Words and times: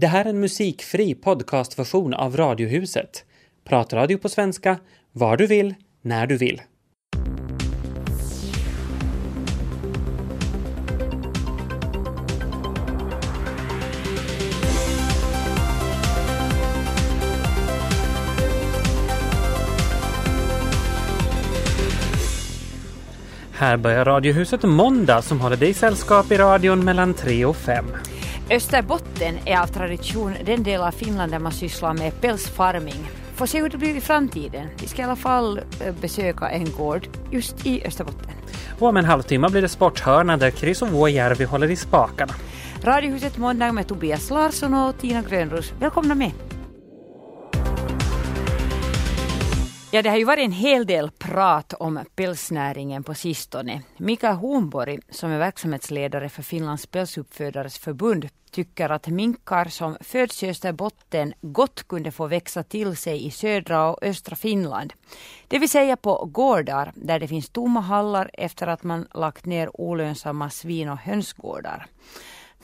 Det 0.00 0.06
här 0.06 0.24
är 0.24 0.28
en 0.28 0.40
musikfri 0.40 1.14
podcastversion 1.14 2.14
av 2.14 2.36
Radiohuset. 2.36 3.24
Pratradio 3.64 4.18
på 4.18 4.28
svenska, 4.28 4.78
var 5.12 5.36
du 5.36 5.46
vill, 5.46 5.74
när 6.02 6.26
du 6.26 6.36
vill. 6.36 6.62
Här 23.52 23.76
börjar 23.76 24.04
Radiohuset 24.04 24.62
måndag 24.62 25.22
som 25.22 25.40
håller 25.40 25.56
dig 25.56 25.74
sällskap 25.74 26.32
i 26.32 26.36
radion 26.36 26.84
mellan 26.84 27.14
3 27.14 27.44
och 27.44 27.56
5. 27.56 27.84
Österbotten 28.50 29.38
är 29.44 29.60
av 29.60 29.66
tradition 29.66 30.34
den 30.44 30.62
del 30.62 30.80
av 30.80 30.90
Finland 30.90 31.32
där 31.32 31.38
man 31.38 31.52
sysslar 31.52 31.94
med 31.94 32.20
pälsfarming. 32.20 33.10
Får 33.34 33.46
se 33.46 33.60
hur 33.60 33.68
det 33.68 33.78
blir 33.78 33.96
i 33.96 34.00
framtiden. 34.00 34.66
Vi 34.80 34.86
ska 34.86 35.02
i 35.02 35.04
alla 35.04 35.16
fall 35.16 35.58
eh, 35.58 35.94
besöka 36.00 36.48
en 36.48 36.72
gård 36.72 37.08
just 37.30 37.66
i 37.66 37.86
Österbotten. 37.86 38.30
Och 38.78 38.88
om 38.88 38.96
en 38.96 39.04
halvtimme 39.04 39.48
blir 39.48 39.62
det 39.62 39.68
Sporthörna 39.68 40.36
där 40.36 40.50
Chris 40.50 40.82
och 40.82 40.88
Vuojärvi 40.88 41.44
håller 41.44 41.70
i 41.70 41.76
spakarna. 41.76 42.32
Radiohuset 42.82 43.38
måndag 43.38 43.72
med 43.72 43.88
Tobias 43.88 44.30
Larsson 44.30 44.74
och 44.74 44.98
Tina 44.98 45.22
Grönros. 45.22 45.72
Välkomna 45.78 46.14
med! 46.14 46.49
Ja, 49.92 50.02
det 50.02 50.10
har 50.10 50.16
ju 50.16 50.24
varit 50.24 50.44
en 50.44 50.52
hel 50.52 50.86
del 50.86 51.10
prat 51.10 51.72
om 51.72 52.00
pälsnäringen 52.14 53.04
på 53.04 53.14
sistone. 53.14 53.82
Mika 53.96 54.32
Hornborg, 54.32 54.98
som 55.10 55.30
är 55.30 55.38
verksamhetsledare 55.38 56.28
för 56.28 56.42
Finlands 56.42 56.86
pälsuppfödares 56.86 57.78
förbund, 57.78 58.28
tycker 58.50 58.90
att 58.90 59.06
minkar 59.06 59.64
som 59.64 59.96
föds 60.00 60.42
i 60.42 60.50
Österbotten 60.50 61.34
gott 61.40 61.88
kunde 61.88 62.10
få 62.10 62.26
växa 62.26 62.62
till 62.62 62.96
sig 62.96 63.26
i 63.26 63.30
södra 63.30 63.90
och 63.90 63.98
östra 64.02 64.36
Finland. 64.36 64.92
Det 65.48 65.58
vill 65.58 65.70
säga 65.70 65.96
på 65.96 66.24
gårdar 66.24 66.92
där 66.94 67.20
det 67.20 67.28
finns 67.28 67.48
tomma 67.48 67.80
hallar 67.80 68.30
efter 68.32 68.66
att 68.66 68.82
man 68.82 69.06
lagt 69.14 69.46
ner 69.46 69.80
olönsamma 69.80 70.50
svin 70.50 70.88
och 70.88 70.98
hönsgårdar. 70.98 71.86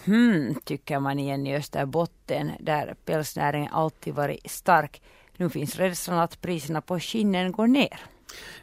Hmm, 0.04 0.54
tycker 0.64 1.00
man 1.00 1.18
igen 1.18 1.46
i 1.46 1.56
Österbotten 1.56 2.52
där 2.60 2.94
pälsnäringen 3.04 3.72
alltid 3.72 4.14
varit 4.14 4.50
stark. 4.50 5.02
Nu 5.36 5.50
finns 5.50 5.76
rädslan 5.76 6.18
att 6.18 6.40
priserna 6.40 6.80
på 6.80 7.00
skinnen 7.00 7.52
går 7.52 7.66
ner. 7.66 8.00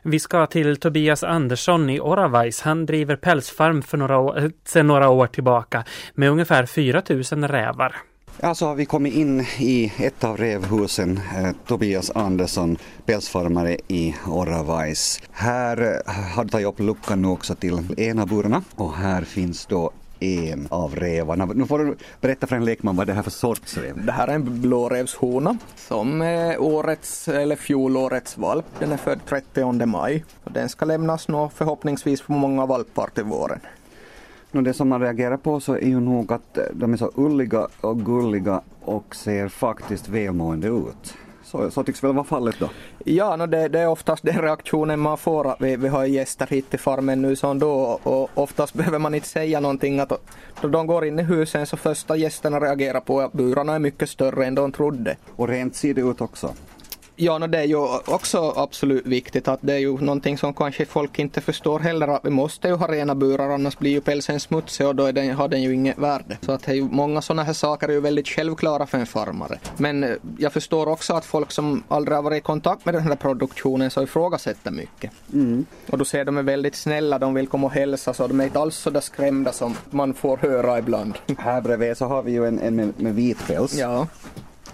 Vi 0.02 0.20
ska 0.20 0.46
till 0.46 0.78
Tobias 0.78 1.24
Andersson 1.24 1.90
i 1.90 2.00
Oravais. 2.00 2.62
Han 2.62 2.86
driver 2.86 3.16
pälsfarm 3.16 3.82
för 3.82 3.98
några 3.98 4.18
år, 4.18 4.52
sedan 4.66 4.88
några 4.88 5.10
år 5.10 5.28
tillbaka 5.28 5.84
med 6.14 6.30
ungefär 6.30 6.66
4 6.66 7.04
000 7.10 7.24
rävar. 7.24 7.96
Ja, 8.42 8.56
så 8.56 8.68
har 8.68 8.76
vi 8.76 8.86
kommit 8.86 9.14
in 9.14 9.46
i 9.60 9.92
ett 9.98 10.24
av 10.24 10.38
revhusen, 10.38 11.20
eh, 11.38 11.52
Tobias 11.68 12.12
Andersson, 12.16 12.78
pälsfarmare 13.06 13.78
i 13.88 14.16
Oravais. 14.28 15.22
Här 15.32 16.02
eh, 16.08 16.14
har 16.36 16.44
du 16.44 16.50
tagit 16.50 16.68
upp 16.68 16.80
luckan 16.80 17.22
nu 17.22 17.28
också 17.28 17.56
till 17.56 17.80
ena 17.98 18.26
burarna 18.26 18.64
och 18.76 18.94
här 18.94 19.22
finns 19.22 19.66
då 19.66 19.92
en 20.24 20.68
av 20.72 20.96
rävarna. 20.96 21.46
Nu 21.46 21.66
får 21.66 21.80
du 21.80 21.96
berätta 22.22 22.48
för 22.48 22.56
en 22.56 22.66
lekman 22.66 22.96
vad 22.96 23.08
det 23.08 23.14
här 23.14 23.20
är 23.20 23.24
för 23.24 23.32
sorts 23.32 23.78
räv. 23.78 24.06
Det 24.06 24.12
här 24.12 24.28
är 24.28 24.36
en 24.36 24.62
blårävshona 24.62 25.58
som 25.76 26.22
är 26.22 26.62
årets 26.62 27.28
eller 27.28 27.56
fjolårets 27.56 28.38
valp. 28.38 28.66
Den 28.80 28.92
är 28.92 28.98
född 28.98 29.20
30 29.26 29.86
maj 29.86 30.26
och 30.44 30.52
den 30.52 30.70
ska 30.70 30.86
lämnas 30.86 31.28
nå 31.28 31.50
förhoppningsvis 31.50 32.22
på 32.22 32.32
många 32.32 32.66
valpar 32.66 33.10
till 33.14 33.24
våren. 33.24 33.60
Det 34.52 34.74
som 34.74 34.90
man 34.90 35.02
reagerar 35.02 35.38
på 35.38 35.60
så 35.60 35.74
är 35.74 35.88
ju 35.88 36.00
nog 36.00 36.34
att 36.34 36.58
de 36.74 36.94
är 36.94 36.98
så 36.98 37.12
ulliga 37.16 37.68
och 37.82 38.06
gulliga 38.06 38.62
och 38.82 39.16
ser 39.16 39.48
faktiskt 39.48 40.10
välmående 40.10 40.68
ut. 40.68 41.14
Så, 41.54 41.72
så 41.72 41.84
tycks 41.84 42.04
väl 42.04 42.14
vara 42.14 42.24
fallet 42.24 42.56
då? 42.60 42.70
Ja, 43.06 43.36
no 43.36 43.46
det, 43.46 43.68
det, 43.68 43.80
är 43.80 43.88
oftast 43.88 44.24
den 44.24 44.42
reaktionen 44.42 45.00
man 45.00 45.18
får. 45.18 45.56
Vi, 45.60 45.76
vi 45.76 45.88
har 45.88 46.06
gäster 46.06 46.48
hit 46.48 46.70
till 46.70 46.80
farmen 46.80 47.22
nu 47.22 47.36
som 47.36 47.60
då 47.60 48.00
och 48.04 48.30
oftast 48.34 48.74
behöver 48.80 49.00
man 49.00 49.16
inte 49.16 49.28
säga 49.28 49.60
någonting. 49.60 50.00
Att 50.00 50.12
då 50.62 50.68
de 50.68 50.88
går 50.88 51.06
in 51.06 51.20
i 51.20 51.24
husen 51.24 51.66
så 51.66 51.78
första 51.78 52.16
gästerna 52.16 52.60
reagerar 52.60 53.00
på 53.00 53.22
att 53.22 53.34
burarna 53.34 53.76
är 53.76 53.80
mycket 53.80 54.10
större 54.10 54.46
än 54.46 54.56
de 54.56 54.72
trodde. 54.72 55.16
Och 55.36 55.48
rent 55.48 55.76
ser 55.76 55.94
det 55.94 56.02
ut 56.02 56.22
också? 56.22 56.54
Ja, 57.16 57.38
no, 57.38 57.48
det 57.48 57.58
är 57.58 57.64
ju 57.64 57.78
också 58.06 58.54
absolut 58.56 59.06
viktigt 59.06 59.48
att 59.48 59.60
det 59.62 59.74
är 59.74 59.78
ju 59.78 59.98
någonting 59.98 60.38
som 60.38 60.54
kanske 60.54 60.86
folk 60.86 61.20
inte 61.20 61.42
förstår 61.42 61.80
heller 61.80 62.08
att 62.08 62.26
vi 62.26 62.30
måste 62.30 62.68
ju 62.68 62.74
ha 62.74 62.88
rena 62.88 63.16
burar 63.16 63.50
annars 63.50 63.78
blir 63.78 63.92
ju 63.92 64.02
pälsen 64.02 64.40
smutsig 64.40 64.88
och 64.88 64.96
då 64.96 65.12
den, 65.12 65.36
har 65.36 65.48
den 65.48 65.62
ju 65.62 65.74
inget 65.74 65.98
värde. 65.98 66.38
Så 66.42 66.52
att 66.52 66.64
det 66.64 66.72
är 66.72 66.76
ju, 66.76 66.84
många 66.84 67.22
sådana 67.22 67.44
här 67.44 67.54
saker 67.54 67.88
är 67.88 67.92
ju 67.92 68.00
väldigt 68.00 68.28
självklara 68.28 68.86
för 68.86 68.98
en 68.98 69.06
farmare. 69.06 69.60
Men 69.78 70.04
eh, 70.04 70.10
jag 70.38 70.54
förstår 70.54 70.88
också 70.88 71.14
att 71.14 71.26
folk 71.26 71.52
som 71.52 71.84
aldrig 71.88 72.16
har 72.16 72.24
varit 72.24 72.38
i 72.38 72.42
kontakt 72.42 72.86
med 72.86 72.94
den 72.94 73.04
här 73.04 73.16
produktionen 73.16 73.92
så 73.92 74.04
ifrågasätter 74.04 74.72
mycket. 74.72 75.12
Mm. 75.34 75.66
Och 75.90 75.98
då 75.98 76.06
ser 76.06 76.26
de 76.26 76.38
är 76.38 76.44
väldigt 76.44 76.76
snälla, 76.76 77.20
de 77.20 77.34
vill 77.34 77.48
komma 77.48 77.68
och 77.68 77.74
hälsa 77.74 78.14
så 78.14 78.28
de 78.28 78.40
är 78.40 78.44
inte 78.44 78.60
alls 78.60 78.76
så 78.76 78.90
där 78.90 79.02
skrämda 79.02 79.52
som 79.52 79.76
man 79.90 80.14
får 80.14 80.38
höra 80.38 80.80
ibland. 80.80 81.14
Här 81.38 81.62
bredvid 81.62 81.98
så 81.98 82.06
har 82.06 82.24
vi 82.24 82.32
ju 82.32 82.48
en, 82.48 82.60
en 82.60 82.76
med, 82.76 82.94
med 82.98 83.16
vit 83.16 83.48
päls. 83.48 83.78
Ja. 83.78 84.08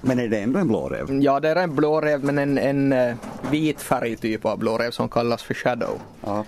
Men 0.01 0.19
är 0.19 0.27
det 0.27 0.37
ändå 0.39 0.59
en 0.59 0.67
blåräv? 0.67 1.21
Ja, 1.21 1.39
det 1.39 1.49
är 1.49 1.55
en 1.55 1.75
blåräv 1.75 2.23
men 2.23 2.37
en, 2.37 2.57
en 2.57 2.93
uh, 2.93 3.15
vit 3.51 3.81
färgtyp 3.81 4.45
av 4.45 4.59
blåräv 4.59 4.91
som 4.91 5.09
kallas 5.09 5.43
för 5.43 5.53
shadow. 5.53 5.99
Ja. 6.25 6.45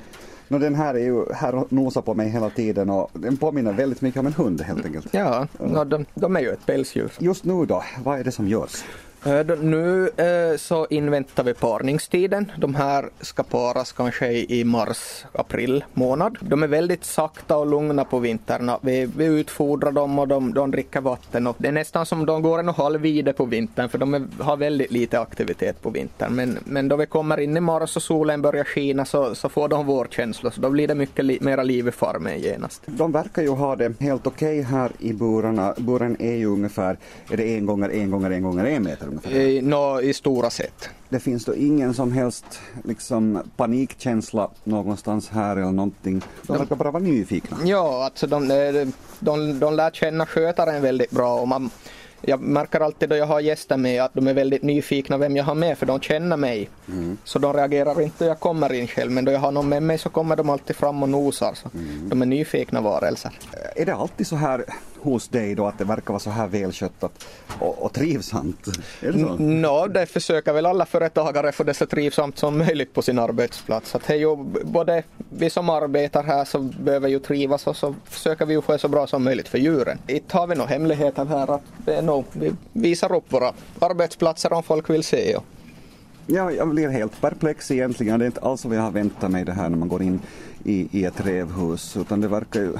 No, 0.47 0.57
den 0.57 0.75
här 0.75 0.93
är 0.93 0.99
ju 0.99 1.33
här 1.33 1.55
och 1.55 1.73
nosar 1.73 2.01
på 2.01 2.13
mig 2.13 2.29
hela 2.29 2.49
tiden 2.49 2.89
och 2.89 3.09
den 3.13 3.37
påminner 3.37 3.73
väldigt 3.73 4.01
mycket 4.01 4.19
om 4.19 4.27
en 4.27 4.33
hund 4.33 4.61
helt 4.61 4.85
enkelt. 4.85 5.07
Ja, 5.11 5.47
no, 5.59 5.83
de, 5.83 6.05
de 6.13 6.35
är 6.35 6.39
ju 6.39 6.49
ett 6.49 6.65
pälsdjur. 6.65 7.11
Just 7.19 7.45
nu 7.45 7.65
då, 7.65 7.83
vad 8.03 8.19
är 8.19 8.23
det 8.23 8.31
som 8.31 8.47
görs? 8.47 8.83
Eh, 9.25 9.57
nu 9.61 10.09
eh, 10.17 10.57
så 10.57 10.87
inväntar 10.89 11.43
vi 11.43 11.53
parningstiden. 11.53 12.51
De 12.57 12.75
här 12.75 13.09
ska 13.19 13.43
paras 13.43 13.91
kanske 13.91 14.31
i 14.31 14.63
mars, 14.63 15.25
april 15.33 15.83
månad. 15.93 16.37
De 16.41 16.63
är 16.63 16.67
väldigt 16.67 17.05
sakta 17.05 17.57
och 17.57 17.67
lugna 17.67 18.05
på 18.05 18.19
vinterna. 18.19 18.79
Vi, 18.81 19.09
vi 19.17 19.25
utfodrar 19.25 19.91
dem 19.91 20.19
och 20.19 20.27
de, 20.27 20.53
de 20.53 20.71
dricker 20.71 21.01
vatten. 21.01 21.47
Och 21.47 21.55
det 21.59 21.67
är 21.67 21.71
nästan 21.71 22.05
som 22.05 22.25
de 22.25 22.41
går 22.41 22.59
en 22.59 22.69
och 22.69 22.75
halv 22.75 23.01
vide 23.01 23.33
på 23.33 23.45
vintern 23.45 23.89
för 23.89 23.97
de 23.97 24.13
är, 24.13 24.23
har 24.39 24.57
väldigt 24.57 24.91
lite 24.91 25.19
aktivitet 25.19 25.81
på 25.81 25.89
vintern. 25.89 26.35
Men, 26.35 26.59
men 26.65 26.87
då 26.87 26.95
vi 26.95 27.05
kommer 27.05 27.39
in 27.39 27.57
i 27.57 27.59
mars 27.59 27.95
och 27.95 28.03
solen 28.03 28.41
börjar 28.41 28.63
skina 28.63 29.05
så, 29.05 29.35
så 29.35 29.49
får 29.49 29.67
de 29.67 29.85
vårkänslor. 29.85 30.51
Så 30.51 30.61
då 30.61 30.69
blir 30.69 30.87
det 30.87 30.95
mycket 30.95 31.25
li, 31.25 31.37
mera 31.41 31.63
liv 31.63 31.87
i 31.87 31.91
farmen 31.91 32.39
genast. 32.39 32.81
De 32.85 33.11
verkar 33.11 33.41
ju 33.41 33.49
ha 33.49 33.75
det 33.75 33.93
helt 33.99 34.27
okej 34.27 34.59
okay 34.59 34.71
här 34.71 34.91
i 34.99 35.13
burarna. 35.13 35.73
Buren 35.77 36.21
är 36.21 36.35
ju 36.35 36.45
ungefär, 36.45 36.97
är 37.31 37.37
det 37.37 37.57
en 37.57 37.65
gånger 37.65 37.89
en 37.89 38.11
gånger 38.11 38.31
en 38.31 38.43
gånger 38.43 38.65
en 38.65 38.83
meter? 38.83 39.10
Ungefär? 39.11 39.31
I, 39.31 39.61
no, 39.61 40.01
I 40.01 40.13
stora 40.13 40.49
sätt. 40.49 40.89
Det 41.09 41.19
finns 41.19 41.45
då 41.45 41.55
ingen 41.55 41.93
som 41.93 42.11
helst 42.11 42.59
liksom, 42.83 43.43
panikkänsla 43.55 44.49
någonstans 44.63 45.29
här 45.29 45.51
eller 45.51 45.71
någonting. 45.71 46.21
De 46.47 46.57
verkar 46.57 46.75
bara 46.75 46.91
vara 46.91 47.03
nyfikna. 47.03 47.57
Ja, 47.65 48.03
alltså 48.03 48.27
de, 48.27 48.47
de, 48.47 48.93
de, 49.19 49.59
de 49.59 49.73
lär 49.73 49.91
känna 49.91 50.25
skötaren 50.25 50.81
väldigt 50.81 51.11
bra 51.11 51.39
och 51.39 51.47
man, 51.47 51.69
jag 52.21 52.41
märker 52.41 52.79
alltid 52.79 53.09
då 53.09 53.15
jag 53.15 53.25
har 53.25 53.39
gäster 53.39 53.77
med 53.77 54.03
att 54.03 54.13
de 54.13 54.27
är 54.27 54.33
väldigt 54.33 54.63
nyfikna 54.63 55.17
vem 55.17 55.37
jag 55.37 55.43
har 55.43 55.55
med 55.55 55.77
för 55.77 55.85
de 55.85 55.99
känner 55.99 56.37
mig. 56.37 56.69
Mm. 56.87 57.17
Så 57.23 57.39
de 57.39 57.53
reagerar 57.53 58.01
inte 58.01 58.23
då 58.23 58.29
jag 58.29 58.39
kommer 58.39 58.73
in 58.73 58.87
själv 58.87 59.11
men 59.11 59.25
då 59.25 59.31
jag 59.31 59.39
har 59.39 59.51
någon 59.51 59.69
med 59.69 59.83
mig 59.83 59.97
så 59.97 60.09
kommer 60.09 60.35
de 60.35 60.49
alltid 60.49 60.75
fram 60.75 61.03
och 61.03 61.09
nosar. 61.09 61.53
Så 61.53 61.69
mm. 61.73 62.09
De 62.09 62.21
är 62.21 62.25
nyfikna 62.25 62.81
varelser. 62.81 63.31
Är 63.75 63.85
det 63.85 63.95
alltid 63.95 64.27
så 64.27 64.35
här 64.35 64.65
hos 65.01 65.27
dig 65.27 65.55
då 65.55 65.67
att 65.67 65.77
det 65.77 65.83
verkar 65.83 66.07
vara 66.07 66.19
så 66.19 66.29
här 66.29 66.47
välskött 66.47 67.03
och, 67.59 67.83
och 67.83 67.93
trivsamt? 67.93 68.67
Är 69.01 69.11
det 69.11 69.19
så? 69.19 69.35
No, 69.35 69.87
det 69.87 70.05
försöker 70.05 70.53
väl 70.53 70.65
alla 70.65 70.85
företagare 70.85 71.51
få 71.51 71.63
det 71.63 71.73
så 71.73 71.85
trivsamt 71.85 72.37
som 72.37 72.57
möjligt 72.57 72.93
på 72.93 73.01
sin 73.01 73.19
arbetsplats. 73.19 73.95
Att 73.95 74.07
det 74.07 74.13
är 74.13 74.17
ju 74.17 74.35
både 74.63 75.03
vi 75.29 75.49
som 75.49 75.69
arbetar 75.69 76.23
här 76.23 76.45
så 76.45 76.59
behöver 76.59 77.09
ju 77.09 77.19
trivas 77.19 77.67
och 77.67 77.77
så 77.77 77.95
försöker 78.05 78.45
vi 78.45 78.53
ju 78.53 78.61
få 78.61 78.71
det 78.71 78.79
så 78.79 78.87
bra 78.87 79.07
som 79.07 79.23
möjligt 79.23 79.47
för 79.47 79.57
djuren. 79.57 79.97
Inte 80.07 80.37
har 80.37 80.47
vi 80.47 80.55
några 80.55 80.69
hemligheter 80.69 81.25
här 81.25 81.51
att 81.55 81.63
det 81.85 81.95
är 81.95 82.01
nog, 82.01 82.25
vi 82.31 82.53
visar 82.73 83.15
upp 83.15 83.33
våra 83.33 83.53
arbetsplatser 83.79 84.53
om 84.53 84.63
folk 84.63 84.89
vill 84.89 85.03
se. 85.03 85.35
Och 85.35 85.43
Ja, 86.27 86.51
jag 86.51 86.67
blir 86.67 86.89
helt 86.89 87.21
perplex 87.21 87.71
egentligen. 87.71 88.19
Det 88.19 88.25
är 88.25 88.27
inte 88.27 88.41
alls 88.41 88.65
vad 88.65 88.77
jag 88.77 88.81
har 88.81 88.91
väntat 88.91 89.31
mig 89.31 89.45
det 89.45 89.51
här 89.51 89.69
när 89.69 89.77
man 89.77 89.87
går 89.87 90.01
in 90.01 90.19
i, 90.63 90.87
i 90.91 91.05
ett 91.05 91.25
revhus 91.25 91.97
utan 91.97 92.21
det 92.21 92.27
verkar 92.27 92.59
ju 92.59 92.73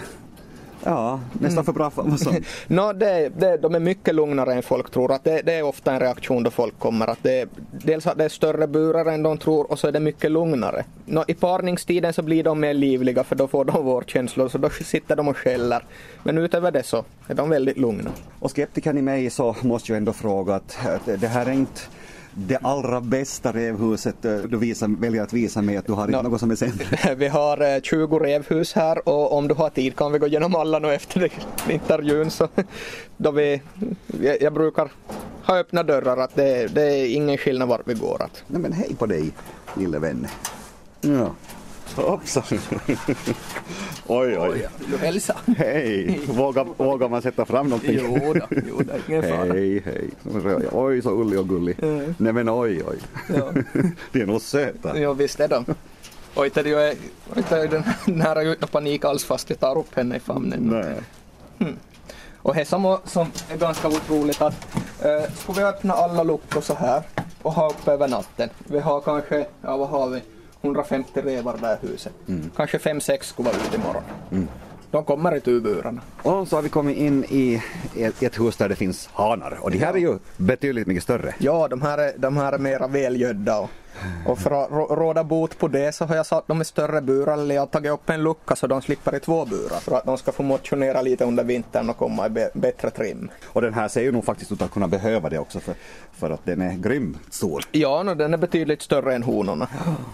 Ja, 0.83 1.19
nästan 1.33 1.66
för 1.66 1.74
bra 1.74 1.89
för 1.89 2.01
att 2.01 2.07
vara 2.07 2.18
sant. 2.18 2.45
no, 2.68 2.94
det, 2.94 3.31
det, 3.38 3.57
de 3.57 3.75
är 3.75 3.80
mycket 3.80 4.16
lugnare 4.16 4.54
än 4.54 4.63
folk 4.63 4.92
tror. 4.92 5.12
Att 5.12 5.24
det, 5.24 5.42
det, 5.42 5.54
är 5.54 5.63
ofta 5.63 5.94
en 5.94 6.00
reaktion 6.00 6.44
då 6.44 6.51
folk 6.51 6.80
kommer. 6.80 7.07
Att 7.07 7.19
det, 7.22 7.50
dels 7.72 8.07
att 8.07 8.18
det 8.18 8.24
är 8.24 8.30
större 8.30 8.68
burar 8.68 9.06
än 9.06 9.24
de 9.24 9.38
tror 9.38 9.72
och 9.72 9.80
så 9.80 9.88
är 9.88 9.92
det 9.92 10.00
mycket 10.00 10.31
lugnare. 10.31 10.86
No, 11.06 11.24
I 11.28 11.33
parningstiden 11.33 12.13
så 12.13 12.22
blir 12.22 12.44
de 12.44 12.60
mer 12.60 12.74
livliga 12.74 13.24
för 13.24 13.36
då 13.36 13.48
får 13.48 13.66
de 13.66 13.86
vårdkänslor 13.86 14.50
så 14.50 14.57
då 14.57 14.69
sitter 14.69 15.16
de 15.16 15.28
och 15.28 15.38
skäller. 15.38 15.83
Men 16.24 16.38
utöver 16.38 16.72
det 16.72 16.84
så 16.84 17.06
är 17.27 17.36
de 17.36 17.50
väldigt 17.50 17.77
lugna. 17.77 18.12
Och 18.39 18.56
skeptikern 18.56 18.98
i 18.98 19.01
mig 19.01 19.30
så 19.30 19.56
måste 19.62 19.92
ju 19.92 19.98
ändå 19.98 20.13
fråga 20.13 20.56
att, 20.56 20.77
att 20.86 21.22
det 21.22 21.27
här 21.27 21.45
är 21.45 21.51
inte 21.51 21.81
det 22.33 22.57
allra 22.57 23.01
bästa 23.01 23.51
revhuset 23.51 24.25
eh, 24.25 24.36
du 24.38 24.57
visar, 24.57 24.88
väljer 25.01 25.24
att 25.24 25.33
visa 25.33 25.62
mig 25.62 25.78
att 25.78 25.86
du 25.88 25.94
har 25.94 26.10
Ja. 26.10 26.22
något 26.22 26.39
som 26.39 26.51
är 26.51 26.56
sämre? 26.56 27.16
Vi 27.16 27.28
har 27.28 27.75
eh, 27.75 27.81
20 27.81 28.19
revhus 28.19 28.74
här 28.74 29.10
och 29.10 29.33
om 29.38 29.48
du 29.48 29.54
har 29.54 29.69
tid 29.69 29.95
kan 29.95 30.12
vi 30.12 30.19
gå 30.19 30.28
igenom 30.28 30.56
alla 30.56 30.80
nu 30.80 30.94
efter 30.94 31.31
intervjun. 31.69 32.31
Så 32.31 32.48
då 33.18 33.31
vi, 33.31 33.62
jag, 34.22 34.42
jag 34.42 34.54
brukar 34.54 34.92
ha 35.45 35.57
öppna 35.57 35.83
dörrar 35.83 36.18
att 36.18 36.36
det, 36.36 36.68
det 36.75 36.81
är 36.83 37.16
ingen 37.16 37.38
skillnad 37.38 37.68
vart 37.68 37.81
vi 37.88 37.94
går. 37.94 38.22
Att. 38.22 38.44
Nej 38.48 38.62
men 38.62 38.74
hej 38.74 38.95
på 39.00 39.06
dig 39.06 39.31
lille 39.77 40.00
vän. 40.00 40.27
Ja. 41.01 41.31
Hoppsan. 41.96 42.44
oj 44.08 44.38
oj. 44.38 44.68
Hälsa? 45.00 45.36
Hej. 45.58 46.22
Vågar, 46.28 46.68
vågar 46.78 47.10
man 47.10 47.22
sätta 47.22 47.46
fram 47.46 47.70
någonting? 47.70 48.00
Jo 48.02 48.34
då, 48.34 48.48
jo 48.68 48.82
då, 48.82 48.94
ingen 49.08 49.24
fara. 49.24 49.54
Hej, 49.54 49.84
hej. 49.86 50.10
Oj, 50.72 51.02
så 51.02 51.22
ullig 51.22 51.40
och 51.40 51.50
gullig. 51.50 51.76
Nej 52.18 52.34
men 52.34 52.50
oj, 52.50 52.84
oj. 52.88 52.98
Ja. 53.36 53.52
De 54.12 54.22
är 54.22 54.26
nog 54.26 54.42
söta. 54.42 55.00
Jo 55.00 55.14
visst 55.14 55.40
är 55.40 55.48
de. 55.48 55.66
Och 56.34 56.46
inte 56.46 56.60
är 56.60 56.64
det 56.64 56.96
inte 57.38 57.58
är 57.58 57.68
den 57.68 57.84
nära 58.06 58.42
utan 58.42 58.70
panik 58.70 59.06
alls 59.06 59.24
fast 59.24 59.50
jag 59.50 59.60
tar 59.60 59.78
upp 59.78 59.96
henne 59.96 60.16
i 60.16 60.20
famnen. 60.20 60.60
Nej. 60.60 60.96
Och 62.44 62.56
det 62.56 62.66
som, 62.66 62.98
som 63.06 63.28
är 63.50 63.58
ganska 63.58 63.88
otroligt 63.88 64.42
att 64.42 64.76
eh, 65.02 65.32
skulle 65.34 65.60
vi 65.60 65.64
öppna 65.64 65.94
alla 65.94 66.24
luckor 66.24 66.62
så 66.62 66.74
här 66.74 67.04
och 67.42 67.54
ha 67.54 67.70
uppe 67.70 67.92
över 67.92 68.08
natten. 68.08 68.50
Vi 68.58 68.80
har 68.80 69.02
kanske, 69.02 69.46
ja 69.62 69.78
vad 69.78 69.90
har 69.90 70.10
vi, 70.10 70.22
150 70.62 71.22
revar 71.22 71.58
där 71.62 71.78
huset. 71.81 72.13
Kanske 72.56 72.78
5-6 72.78 73.24
skulle 73.24 73.50
vara 73.50 73.58
ute 73.68 73.75
imorgon. 73.75 74.04
De 74.92 75.04
kommer 75.04 75.36
i 75.36 75.42
turburarna. 75.42 76.02
Och 76.22 76.48
så 76.48 76.56
har 76.56 76.62
vi 76.62 76.69
kommit 76.69 76.98
in 76.98 77.24
i 77.30 77.62
ett, 77.98 78.24
ett 78.24 78.40
hus 78.40 78.56
där 78.58 78.69
det 78.69 78.75
finns 78.75 79.10
hanar. 79.13 79.58
Och 79.62 79.72
de 79.72 79.78
här 79.78 79.94
är 79.94 79.98
ju 79.98 80.18
betydligt 80.38 80.88
mycket 80.88 81.04
större. 81.04 81.36
Ja, 81.38 81.68
de 81.68 81.81
här 81.81 81.98
är, 81.98 82.13
de 82.18 82.38
här 82.38 82.54
är 82.54 82.58
mera 82.58 82.88
välgödda 82.88 83.60
och, 83.60 83.69
och 84.26 84.40
för 84.40 84.64
att 84.64 84.70
rå- 84.72 84.96
råda 84.96 85.24
bot 85.24 85.58
på 85.58 85.68
det 85.68 85.96
så 85.96 86.06
har 86.06 86.16
jag 86.16 86.26
satt 86.26 86.48
dem 86.48 86.62
i 86.62 86.66
större 86.66 87.02
burar 87.02 87.34
eller 87.34 87.56
jag 87.56 87.62
har 87.62 87.68
tagit 87.68 87.92
upp 87.92 88.10
en 88.10 88.24
lucka 88.24 88.56
så 88.56 88.68
de 88.68 88.82
slipper 88.82 89.16
i 89.16 89.20
två 89.20 89.46
burar 89.46 89.80
för 89.80 89.96
att 89.98 90.06
de 90.06 90.18
ska 90.18 90.32
få 90.32 90.44
motionera 90.44 91.02
lite 91.02 91.26
under 91.26 91.44
vintern 91.44 91.90
och 91.90 91.98
komma 91.98 92.28
i 92.28 92.30
bättre 92.54 92.90
trim. 92.90 93.32
Och 93.46 93.62
den 93.62 93.74
här 93.74 93.88
ser 93.88 94.02
ju 94.02 94.12
nog 94.12 94.26
faktiskt 94.26 94.52
ut 94.52 94.62
att 94.62 94.72
kunna 94.72 94.88
behöva 94.88 95.30
det 95.30 95.40
också 95.40 95.60
för, 95.60 95.76
för 96.14 96.30
att 96.30 96.46
den 96.46 96.62
är 96.62 96.74
grymt 96.74 97.18
stor. 97.30 97.64
Ja, 97.72 98.04
no, 98.04 98.14
den 98.16 98.34
är 98.34 98.38
betydligt 98.38 98.82
större 98.82 99.16
än 99.16 99.24
honorna. 99.24 99.68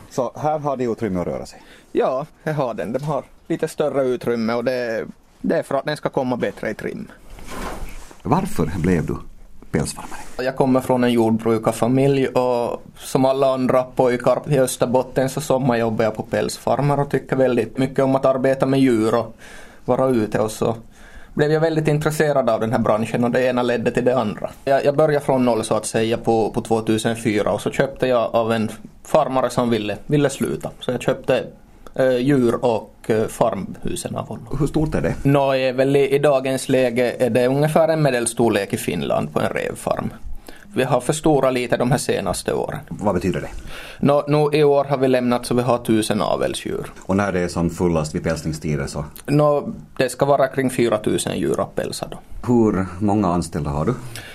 Så 0.09 0.31
här 0.35 0.59
har 0.59 0.77
de 0.77 0.83
utrymme 0.85 1.19
att 1.19 1.27
röra 1.27 1.45
sig. 1.45 1.61
Ja, 1.91 2.25
det 2.43 2.51
har 2.51 2.73
den. 2.73 2.91
Den 2.93 3.03
har 3.03 3.23
lite 3.47 3.67
större 3.67 4.03
utrymme 4.03 4.53
och 4.53 4.63
det, 4.63 5.05
det 5.41 5.55
är 5.57 5.63
för 5.63 5.75
att 5.75 5.85
den 5.85 5.97
ska 5.97 6.09
komma 6.09 6.37
bättre 6.37 6.69
i 6.69 6.73
trim. 6.73 7.07
Varför 8.23 8.71
blev 8.79 9.05
du 9.05 9.15
pälsfarmare? 9.71 10.19
Jag 10.37 10.55
kommer 10.55 10.81
från 10.81 11.03
en 11.03 11.11
jordbrukarfamilj 11.11 12.27
och 12.27 12.83
som 12.97 13.25
alla 13.25 13.53
andra 13.53 13.83
pojkar 13.83 14.41
i 14.47 14.59
Österbotten 14.59 15.29
så 15.29 15.41
sommarjobbar 15.41 16.03
jag 16.03 16.15
på 16.15 16.23
pälsfarmer 16.23 16.99
och 16.99 17.09
tycker 17.11 17.35
väldigt 17.35 17.77
mycket 17.77 17.99
om 17.99 18.15
att 18.15 18.25
arbeta 18.25 18.65
med 18.65 18.79
djur 18.79 19.15
och 19.15 19.35
vara 19.85 20.07
ute 20.07 20.39
och 20.39 20.51
så 20.51 20.75
blev 21.33 21.51
jag 21.51 21.61
väldigt 21.61 21.87
intresserad 21.87 22.49
av 22.49 22.59
den 22.59 22.71
här 22.71 22.79
branschen 22.79 23.23
och 23.23 23.31
det 23.31 23.43
ena 23.43 23.61
ledde 23.63 23.91
till 23.91 24.05
det 24.05 24.17
andra. 24.17 24.49
Jag, 24.65 24.85
jag 24.85 24.95
började 24.95 25.25
från 25.25 25.45
noll 25.45 25.63
så 25.63 25.75
att 25.75 25.85
säga 25.85 26.17
på, 26.17 26.49
på 26.49 26.61
2004 26.61 27.51
och 27.51 27.61
så 27.61 27.71
köpte 27.71 28.07
jag 28.07 28.35
av 28.35 28.51
en 28.51 28.69
farmare 29.03 29.49
som 29.49 29.69
ville, 29.69 29.97
ville 30.05 30.29
sluta. 30.29 30.71
Så 30.79 30.91
jag 30.91 31.01
köpte 31.01 31.43
eh, 31.95 32.17
djur 32.17 32.65
och 32.65 32.93
farmhusen 33.29 34.15
av 34.15 34.27
honom. 34.27 34.57
Hur 34.59 34.67
stort 34.67 34.95
är 34.95 35.01
det? 35.01 35.15
Nå, 35.23 35.55
är 35.55 35.73
väl 35.73 35.95
i, 35.95 36.15
i 36.15 36.19
dagens 36.19 36.69
läge 36.69 37.15
är 37.19 37.29
det 37.29 37.47
ungefär 37.47 37.87
en 37.87 38.01
medelstorlek 38.01 38.73
i 38.73 38.77
Finland 38.77 39.33
på 39.33 39.39
en 39.41 39.49
revfarm. 39.49 40.09
Vi 40.73 40.83
har 40.83 41.01
förstorat 41.01 41.53
lite 41.53 41.77
de 41.77 41.91
här 41.91 41.97
senaste 41.97 42.53
åren. 42.53 42.79
Vad 42.89 43.15
betyder 43.15 43.41
det? 43.41 43.49
Nå, 43.99 44.23
nu 44.27 44.57
i 44.59 44.63
år 44.63 44.83
har 44.83 44.97
vi 44.97 45.07
lämnat 45.07 45.45
så 45.45 45.53
vi 45.55 45.61
har 45.61 45.77
tusen 45.77 46.21
avelsdjur. 46.21 46.85
Och 46.99 47.17
när 47.17 47.31
det 47.31 47.39
är 47.39 47.47
som 47.47 47.69
fullast 47.69 48.15
vid 48.15 48.23
pälsningstider 48.23 48.87
så 48.87 49.05
Nå, 49.25 49.69
det 49.97 50.09
ska 50.09 50.25
vara 50.25 50.47
kring 50.47 50.69
4000 50.69 51.37
djur 51.37 51.61
att 51.61 51.75
pälsa 51.75 52.07
då. 52.11 52.17
hur 52.47 52.85
många 52.99 53.27
anställda 53.27 53.69
har 53.69 53.85
du? 53.85 53.93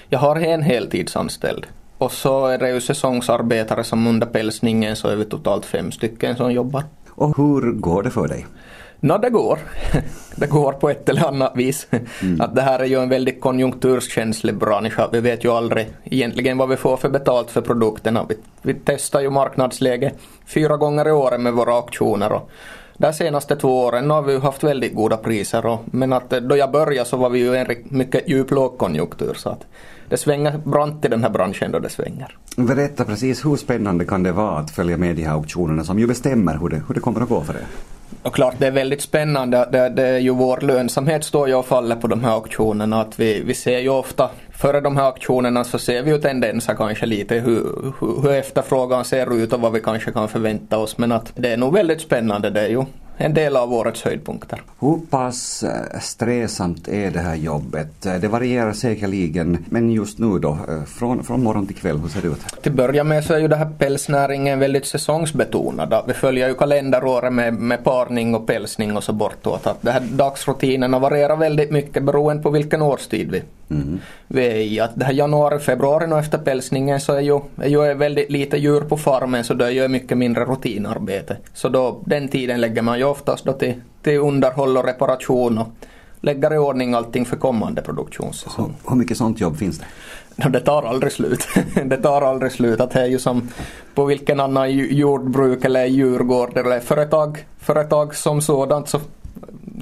Jag 0.08 0.18
har 0.18 0.36
en 0.36 0.62
heltidsanställd. 0.62 1.66
Och 1.98 2.12
så 2.12 2.46
är 2.46 2.58
det 2.58 2.70
ju 2.70 2.80
säsongsarbetare 2.80 3.84
som 3.84 4.06
under 4.06 4.26
pälsningen 4.26 4.96
så 4.96 5.08
är 5.08 5.16
vi 5.16 5.24
totalt 5.24 5.64
fem 5.66 5.92
stycken 5.92 6.36
som 6.36 6.52
jobbar. 6.52 6.84
Och 7.10 7.36
hur 7.36 7.72
går 7.72 8.02
det 8.02 8.10
för 8.10 8.28
dig? 8.28 8.46
Nå, 9.04 9.18
det 9.18 9.30
går. 9.30 9.58
Det 10.36 10.46
går 10.46 10.72
på 10.72 10.90
ett 10.90 11.08
eller 11.08 11.26
annat 11.26 11.52
vis. 11.56 11.86
Att 12.38 12.54
det 12.54 12.62
här 12.62 12.78
är 12.78 12.84
ju 12.84 13.02
en 13.02 13.08
väldigt 13.08 13.40
konjunkturskänslig 13.40 14.54
bransch. 14.54 14.92
Vi 15.12 15.20
vet 15.20 15.44
ju 15.44 15.50
aldrig 15.50 15.88
egentligen 16.04 16.58
vad 16.58 16.68
vi 16.68 16.76
får 16.76 16.96
för 16.96 17.08
betalt 17.08 17.50
för 17.50 17.60
produkterna. 17.60 18.26
Vi, 18.28 18.36
vi 18.62 18.74
testar 18.84 19.20
ju 19.20 19.30
marknadsläge 19.30 20.12
fyra 20.46 20.76
gånger 20.76 21.08
i 21.08 21.12
året 21.12 21.40
med 21.40 21.52
våra 21.52 21.74
auktioner. 21.74 22.32
Och 22.32 22.50
de 22.96 23.12
senaste 23.12 23.56
två 23.56 23.84
åren 23.84 24.10
har 24.10 24.22
vi 24.22 24.38
haft 24.38 24.64
väldigt 24.64 24.94
goda 24.94 25.16
priser. 25.16 25.66
Och, 25.66 25.80
men 25.84 26.12
att 26.12 26.32
eh, 26.32 26.40
då 26.40 26.56
jag 26.56 26.72
började 26.72 27.08
så 27.08 27.16
var 27.16 27.30
vi 27.30 27.38
ju 27.38 27.56
en 27.56 27.66
mycket 27.84 28.28
djup 28.28 28.50
lågkonjunktur. 28.50 29.34
Så 29.34 29.48
att 29.48 29.66
det 30.08 30.16
svänger 30.16 30.58
brant 30.64 31.04
i 31.04 31.08
den 31.08 31.22
här 31.22 31.30
branschen 31.30 31.72
då 31.72 31.78
det 31.78 31.90
svänger. 31.90 32.36
Berätta 32.56 33.04
precis 33.04 33.44
hur 33.44 33.56
spännande 33.56 34.04
kan 34.04 34.22
det 34.22 34.32
vara 34.32 34.58
att 34.58 34.70
följa 34.70 34.96
med 34.96 35.16
de 35.16 35.22
här 35.22 35.32
auktionerna 35.32 35.84
som 35.84 35.98
ju 35.98 36.06
bestämmer 36.06 36.58
hur 36.58 36.68
det, 36.68 36.82
hur 36.88 36.94
det 36.94 37.00
kommer 37.00 37.20
att 37.20 37.28
gå 37.28 37.40
för 37.40 37.54
er? 37.54 37.66
Och 38.22 38.34
klart 38.34 38.54
det 38.58 38.66
är 38.66 38.70
väldigt 38.70 39.02
spännande. 39.02 39.68
Det, 39.72 39.88
det 39.88 40.06
är 40.06 40.18
ju 40.18 40.30
vår 40.30 40.60
lönsamhet 40.60 41.24
står 41.24 41.48
ju 41.48 41.54
och 41.54 41.66
faller 41.66 41.96
på 41.96 42.06
de 42.06 42.24
här 42.24 42.32
auktionerna. 42.32 43.00
Att 43.00 43.20
vi, 43.20 43.42
vi 43.42 43.54
ser 43.54 43.78
ju 43.78 43.88
ofta 43.88 44.30
före 44.50 44.80
de 44.80 44.96
här 44.96 45.04
auktionerna 45.04 45.64
så 45.64 45.78
ser 45.78 46.02
vi 46.02 46.10
ju 46.10 46.18
tendenser 46.18 46.74
kanske 46.74 47.06
lite 47.06 47.34
hur, 47.34 47.92
hur, 48.00 48.22
hur 48.22 48.32
efterfrågan 48.32 49.04
ser 49.04 49.42
ut 49.42 49.52
och 49.52 49.60
vad 49.60 49.72
vi 49.72 49.80
kanske 49.80 50.12
kan 50.12 50.28
förvänta 50.28 50.78
oss. 50.78 50.98
Men 50.98 51.12
att 51.12 51.32
det 51.34 51.52
är 51.52 51.56
nog 51.56 51.74
väldigt 51.74 52.00
spännande. 52.00 52.50
Det 52.50 52.60
är 52.60 52.68
ju 52.68 52.84
en 53.22 53.34
del 53.34 53.56
av 53.56 53.72
årets 53.72 54.02
höjdpunkter. 54.02 54.62
Hur 54.80 54.98
pass 55.10 55.62
eh, 55.62 56.00
sträsamt 56.00 56.88
är 56.88 57.10
det 57.10 57.20
här 57.20 57.34
jobbet? 57.34 58.06
Eh, 58.06 58.14
Det 58.14 58.28
varierar 58.28 58.72
säkerligen, 58.72 59.64
men 59.70 59.90
just 59.90 60.18
nu 60.18 60.38
då, 60.38 60.50
eh, 60.50 60.82
från, 60.84 61.24
från 61.24 61.42
morgon 61.42 61.66
till 61.66 61.76
kväll, 61.76 61.98
hur 61.98 62.08
ser 62.08 62.22
det 62.22 62.28
ut? 62.28 62.62
Till 62.62 62.72
att 62.72 62.76
börja 62.76 63.04
med 63.04 63.24
så 63.24 63.34
är 63.34 63.38
ju 63.38 63.48
det 63.48 63.56
här 63.56 63.70
pälsnäringen 63.78 64.58
väldigt 64.58 64.86
säsongsbetonad. 64.86 66.04
Vi 66.06 66.12
följer 66.12 66.48
ju 66.48 66.54
kalenderåret 66.54 67.32
med, 67.32 67.54
med 67.54 67.84
parning 67.84 68.34
och 68.34 68.46
pälsning 68.46 68.96
och 68.96 69.04
så 69.04 69.12
bortåt. 69.12 69.66
Att 69.66 69.82
det 69.82 69.90
här 69.90 70.00
dagsrutinerna 70.00 70.98
varierar 70.98 71.36
väldigt 71.36 71.70
mycket 71.70 72.02
beroende 72.02 72.42
på 72.42 72.50
vilken 72.50 72.82
årstid 72.82 73.30
vi, 73.30 73.42
vi 74.28 74.46
är 74.46 74.54
i. 74.54 74.80
Att 74.80 74.90
det 74.94 75.04
här 75.04 75.12
januari, 75.12 75.58
februari 75.58 76.12
och 76.12 76.18
efter 76.18 76.38
pälsningen 76.38 77.00
så 77.00 77.12
är 77.12 77.20
ju, 77.20 77.40
är 77.56 77.68
ju 77.68 77.94
väldigt 77.94 78.30
lite 78.30 78.56
djur 78.56 78.80
på 78.80 78.96
farmen 78.96 79.44
så 79.44 79.54
det 79.54 79.66
är 79.66 79.70
ju 79.70 79.88
mycket 79.88 80.18
mindre 80.18 80.44
rutinarbete. 80.44 81.36
Så 81.54 81.68
då, 81.68 82.02
den 82.06 82.28
tiden 82.28 82.60
lägger 82.60 82.82
man 82.82 82.98
ju 82.98 83.04
oftast 83.04 83.44
då 83.44 83.52
till, 83.52 83.74
till 84.02 84.18
underhåll 84.18 84.76
och 84.76 84.84
reparation 84.84 85.58
och 85.58 85.68
lägger 86.20 86.54
i 86.54 86.58
ordning 86.58 86.94
allting 86.94 87.24
för 87.24 87.36
kommande 87.36 87.82
produktionssäsong. 87.82 88.74
Hur, 88.82 88.90
hur 88.90 88.96
mycket 88.96 89.16
sånt 89.16 89.40
jobb 89.40 89.56
finns 89.56 89.78
det? 89.78 89.84
No, 90.36 90.48
det 90.48 90.60
tar 90.60 90.82
aldrig 90.82 91.12
slut. 91.12 91.48
det 91.84 91.96
tar 91.96 92.22
aldrig 92.22 92.52
slut. 92.52 92.80
Att 92.80 92.90
det 92.90 93.00
är 93.00 93.06
ju 93.06 93.18
som 93.18 93.48
på 93.94 94.04
vilken 94.04 94.40
annan 94.40 94.70
jordbruk 94.72 95.64
eller 95.64 95.86
djurgård 95.86 96.56
eller 96.56 96.80
företag, 96.80 97.46
företag 97.58 98.14
som 98.14 98.40
sådant 98.40 98.88
så 98.88 99.00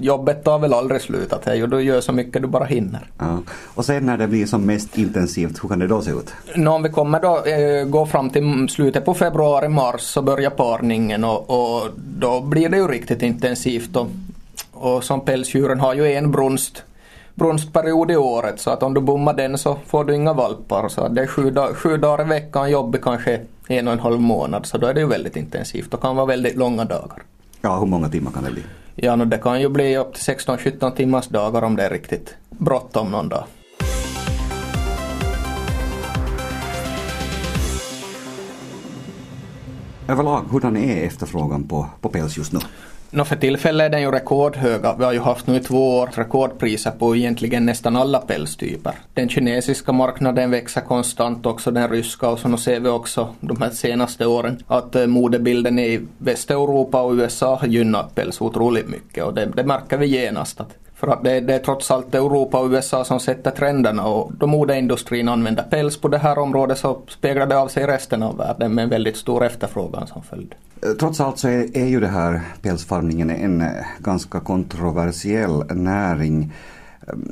jobbet 0.01 0.45
tar 0.45 0.59
väl 0.59 0.75
aldrig 0.75 1.01
slut. 1.01 1.33
Att 1.33 1.45
du 1.45 1.81
gör 1.81 2.01
så 2.01 2.13
mycket 2.13 2.43
du 2.43 2.49
bara 2.49 2.65
hinner. 2.65 3.11
Ja. 3.19 3.39
Och 3.75 3.85
sen 3.85 4.07
när 4.07 4.19
det 4.19 4.27
blir 4.27 4.47
som 4.47 4.67
mest 4.67 4.99
intensivt, 4.99 5.65
hur 5.65 5.69
kan 5.69 5.79
det 5.79 5.87
då 5.87 6.03
se 6.03 6.11
ut? 6.11 6.33
Nå, 6.55 6.73
om 6.73 6.83
vi 6.83 6.89
kommer 6.89 7.21
då 7.21 7.45
eh, 7.45 7.85
gå 7.85 8.07
fram 8.07 8.31
till 8.31 8.69
slutet 8.69 9.05
på 9.05 9.15
februari, 9.15 9.69
mars 9.69 10.01
så 10.01 10.23
börjar 10.23 10.51
parningen 10.51 11.25
och, 11.25 11.51
och 11.51 11.89
då 12.19 12.41
blir 12.41 12.69
det 12.69 12.77
ju 12.77 12.89
riktigt 12.89 13.23
intensivt. 13.23 13.97
Och, 13.97 14.07
och 14.73 15.05
som 15.05 15.21
pälsdjuren 15.21 15.81
har 15.81 15.95
ju 15.95 16.13
en 16.13 16.31
brunst 16.31 16.83
brunstperiod 17.35 18.11
i 18.11 18.17
året 18.17 18.61
så 18.61 18.71
att 18.71 18.83
om 18.83 18.95
du 18.95 19.01
bommar 19.01 19.35
den 19.35 19.59
så 19.59 19.79
får 19.87 20.05
du 20.05 20.15
inga 20.15 20.33
valpar. 20.33 20.89
Så 20.89 21.09
det 21.09 21.23
är 21.23 21.27
sju, 21.27 21.51
dag, 21.51 21.77
sju 21.77 21.97
dagar 21.97 22.25
i 22.25 22.29
veckan 22.29 22.71
jobb 22.71 22.97
i 22.97 22.99
kanske 22.99 23.41
en 23.69 23.87
och 23.87 23.93
en 23.93 24.01
halv 24.01 24.21
månad 24.21 24.67
så 24.67 24.79
då 24.79 24.87
är 24.87 24.95
det 24.95 25.01
ju 25.01 25.07
väldigt 25.07 25.37
intensivt 25.37 25.95
och 25.95 26.01
kan 26.01 26.17
vara 26.17 26.27
väldigt 26.27 26.57
långa 26.57 26.85
dagar. 26.85 27.23
Ja, 27.61 27.79
hur 27.79 27.87
många 27.87 28.09
timmar 28.09 28.31
kan 28.31 28.45
det 28.45 28.51
bli? 28.51 28.63
Ja, 28.95 29.17
no, 29.17 29.25
det 29.25 29.39
kan 29.39 29.61
ju 29.61 29.69
bli 29.69 29.97
upp 29.97 30.15
till 30.15 30.35
16-17 30.35 30.97
timmars 30.97 31.29
dagar 31.29 31.63
om 31.63 31.77
det 31.77 31.83
är 31.83 31.91
riktigt 31.91 32.35
bråttom 32.51 33.11
någon 33.11 33.29
dag. 33.29 33.45
Överlag, 40.09 40.45
hurdan 40.51 40.77
är 40.77 41.07
efterfrågan 41.07 41.69
på, 41.69 41.87
på 42.01 42.09
päls 42.09 42.37
just 42.37 42.53
nu? 42.53 42.59
Nå, 43.13 43.25
för 43.25 43.37
tillfället 43.37 43.85
är 43.85 43.91
den 43.91 44.01
ju 44.01 44.11
rekordhöga. 44.11 44.95
Vi 44.99 45.05
har 45.05 45.13
ju 45.13 45.21
haft 45.21 45.47
nu 45.47 45.57
i 45.57 45.61
två 45.61 45.99
år 45.99 46.11
rekordpriser 46.15 46.91
på 46.91 47.17
egentligen 47.17 47.67
nästan 47.67 47.97
alla 47.97 48.19
pälstyper. 48.19 48.93
Den 49.15 49.29
kinesiska 49.29 49.93
marknaden 49.93 50.51
växer 50.51 50.81
konstant, 50.81 51.47
också 51.47 51.71
den 51.71 51.89
ryska 51.89 52.29
och 52.29 52.39
så 52.39 52.49
nu 52.49 52.57
ser 52.57 52.81
vi 52.81 52.89
också 52.89 53.35
de 53.41 53.63
här 53.63 53.71
senaste 53.71 54.27
åren 54.27 54.63
att 54.67 54.97
eh, 54.97 55.07
modebilden 55.07 55.79
i 55.79 56.01
Västeuropa 56.19 57.03
och 57.03 57.13
USA 57.13 57.57
har 57.57 57.69
gynnat 57.69 58.15
päls 58.15 58.41
otroligt 58.41 58.89
mycket 58.89 59.25
och 59.25 59.35
det, 59.35 59.47
det 59.47 59.65
märker 59.65 59.97
vi 59.97 60.07
genast 60.07 60.61
att 60.61 60.75
för 61.01 61.09
att 61.09 61.25
det, 61.25 61.41
det 61.41 61.55
är 61.55 61.59
trots 61.59 61.91
allt 61.91 62.15
Europa 62.15 62.61
och 62.61 62.71
USA 62.71 63.05
som 63.05 63.21
sätter 63.21 63.51
trenderna 63.51 64.07
och 64.07 64.33
då 64.33 64.47
modeindustrin 64.47 65.29
använder 65.29 65.63
päls 65.63 65.97
på 65.97 66.09
det 66.09 66.19
här 66.19 66.39
området 66.39 66.79
så 66.79 67.03
speglar 67.09 67.47
det 67.47 67.59
av 67.59 67.69
sig 67.69 67.83
i 67.83 67.87
resten 67.87 68.23
av 68.23 68.37
världen 68.37 68.75
med 68.75 68.85
en 68.85 68.91
väldigt 68.91 69.17
stor 69.17 69.45
efterfrågan 69.45 70.07
som 70.07 70.23
följd. 70.23 70.55
Eh, 70.83 70.91
trots 70.91 71.21
allt 71.21 71.39
så 71.39 71.49
är, 71.49 71.77
är 71.77 71.87
ju 71.87 72.01
det 72.01 72.09
här 72.09 72.41
pälsfarmningen 72.63 73.31
en 73.31 73.61
eh, 73.61 73.69
ganska 73.99 74.41
kontroversiell 74.41 75.65
näring. 75.71 76.53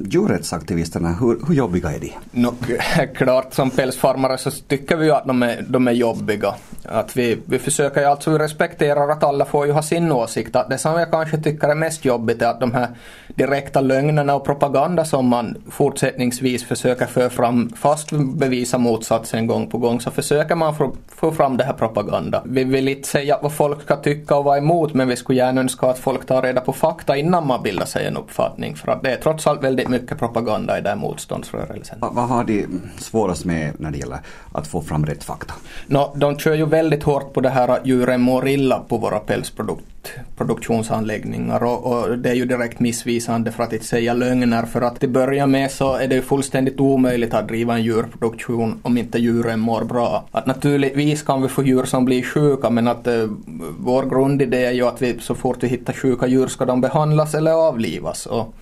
Djurrättsaktivisterna, 0.05 1.09
hur, 1.21 1.47
hur 1.47 1.55
jobbiga 1.55 1.91
är 1.91 1.99
de? 1.99 2.13
No, 2.31 2.55
klart 3.15 3.55
som 3.55 3.71
pälsfarmare 3.71 4.39
så 4.39 4.51
tycker 4.51 4.97
vi 4.97 5.07
ju 5.07 5.13
att 5.13 5.27
de 5.27 5.43
är, 5.43 5.65
de 5.69 5.89
är 5.89 5.93
jobbiga. 5.93 6.55
Att 6.85 7.17
vi, 7.17 7.39
vi 7.45 7.59
försöker 7.59 8.01
ju 8.01 8.07
alltså, 8.07 8.31
vi 8.31 8.39
respekterar 8.39 9.09
att 9.09 9.23
alla 9.23 9.45
får 9.45 9.67
ju 9.67 9.73
ha 9.73 9.83
sin 9.83 10.13
åsikt. 10.13 10.57
Att 10.57 10.71
det 10.71 10.79
som 10.79 10.99
jag 10.99 11.11
kanske 11.11 11.39
tycker 11.39 11.69
är 11.69 11.75
mest 11.75 12.05
jobbigt 12.05 12.43
är 12.43 12.47
att 12.47 12.61
de 12.61 12.73
här 12.73 12.89
direkta 13.29 13.81
lögnerna 13.81 14.35
och 14.35 14.45
propaganda 14.45 15.05
som 15.05 15.29
man 15.29 15.57
fortsättningsvis 15.71 16.65
försöker 16.65 17.07
föra 17.07 17.31
fram, 17.31 17.71
fast 17.77 18.11
bevisa 18.13 18.79
motsatsen 18.79 19.47
gång 19.47 19.67
på 19.67 19.79
gång, 19.79 20.01
så 20.01 20.11
försöker 20.11 20.55
man 20.55 20.75
få, 20.75 20.97
få 21.09 21.33
fram 21.33 21.57
det 21.57 21.65
här 21.65 21.73
propaganda. 21.73 22.43
Vi 22.45 22.65
vill 22.65 22.89
inte 22.89 23.09
säga 23.09 23.39
vad 23.43 23.53
folk 23.53 23.83
ska 23.83 23.97
tycka 23.97 24.37
och 24.37 24.45
vara 24.45 24.59
emot, 24.59 24.95
men 24.95 25.09
vi 25.09 25.17
skulle 25.17 25.39
gärna 25.39 25.61
önska 25.61 25.87
att 25.87 25.99
folk 25.99 26.27
tar 26.27 26.43
reda 26.43 26.61
på 26.61 26.73
fakta 26.73 27.17
innan 27.17 27.47
man 27.47 27.63
bildar 27.63 27.87
sig 27.87 28.07
en 28.07 28.17
uppfattning. 28.17 28.77
För 28.77 28.93
att 28.93 29.03
det 29.03 29.11
är 29.11 29.17
trots 29.17 29.47
allt 29.47 29.65
väldigt 29.69 29.89
mycket 29.89 30.19
propaganda 30.19 30.79
i 30.79 30.81
den 30.81 30.99
motståndsrörelsen. 30.99 31.99
Vad 32.01 32.29
har 32.29 32.45
de 32.45 32.67
svårast 32.99 33.45
med 33.45 33.73
när 33.79 33.91
det 33.91 33.99
gäller 33.99 34.19
att 34.53 34.67
få 34.67 34.83
fram 34.83 35.07
rätt 35.07 35.25
fakta? 35.25 35.55
No, 35.87 36.15
de 36.17 36.39
kör 36.39 36.55
ju 36.55 36.67
väldigt 36.67 37.03
hårt 37.03 37.33
på 37.33 37.41
det 37.41 37.49
här 37.49 37.69
att 37.69 37.87
djuren 37.87 38.21
mår 38.21 38.49
illa 38.49 38.79
på 38.89 38.97
våra 38.97 39.19
pälsproduktionsanläggningar 39.19 41.63
och, 41.63 41.87
och, 41.87 42.19
det 42.19 42.31
är 42.31 42.35
ju 42.35 42.45
direkt 42.45 42.81
missvisande 42.81 43.53
för 43.53 43.63
att 43.63 43.73
inte 43.73 43.85
säga 43.85 44.15
lögner 44.15 44.63
för 44.63 44.81
att 44.81 45.01
till 45.01 45.09
börja 45.09 45.47
med 45.47 45.71
så 45.71 45.97
är 45.97 46.09
det 46.09 46.15
ju 46.15 46.23
fullständigt 46.23 46.81
omöjligt 46.81 47.35
att 47.35 47.49
driva 47.49 47.75
en 47.75 47.83
djurproduktion 47.83 48.81
om 48.83 48.99
inte 48.99 49.19
djuren 49.19 49.61
mår 49.61 49.85
bra. 49.85 50.25
Att 50.33 50.47
naturligtvis 50.47 51.23
kan 51.23 51.43
vi 51.43 51.49
få 51.49 51.63
djur 51.63 51.85
som 51.85 52.05
blir 52.05 52.23
sjuka 52.23 52.71
men 52.71 52.89
att 52.89 53.07
uh, 53.07 53.31
vår 53.79 54.07
grundidé 54.07 54.65
är 54.65 54.73
ju 54.73 54.87
att 54.87 55.03
vi 55.03 55.19
så 55.21 55.35
fort 55.35 55.63
vi 55.63 55.69
hittar 55.69 55.93
sjuka 55.93 56.27
djur 56.27 56.47
ska 56.47 56.65
de 56.65 56.81
behandlas 56.81 57.35
eller 57.35 57.53
avlivas. 57.53 58.27
Och, 58.27 58.55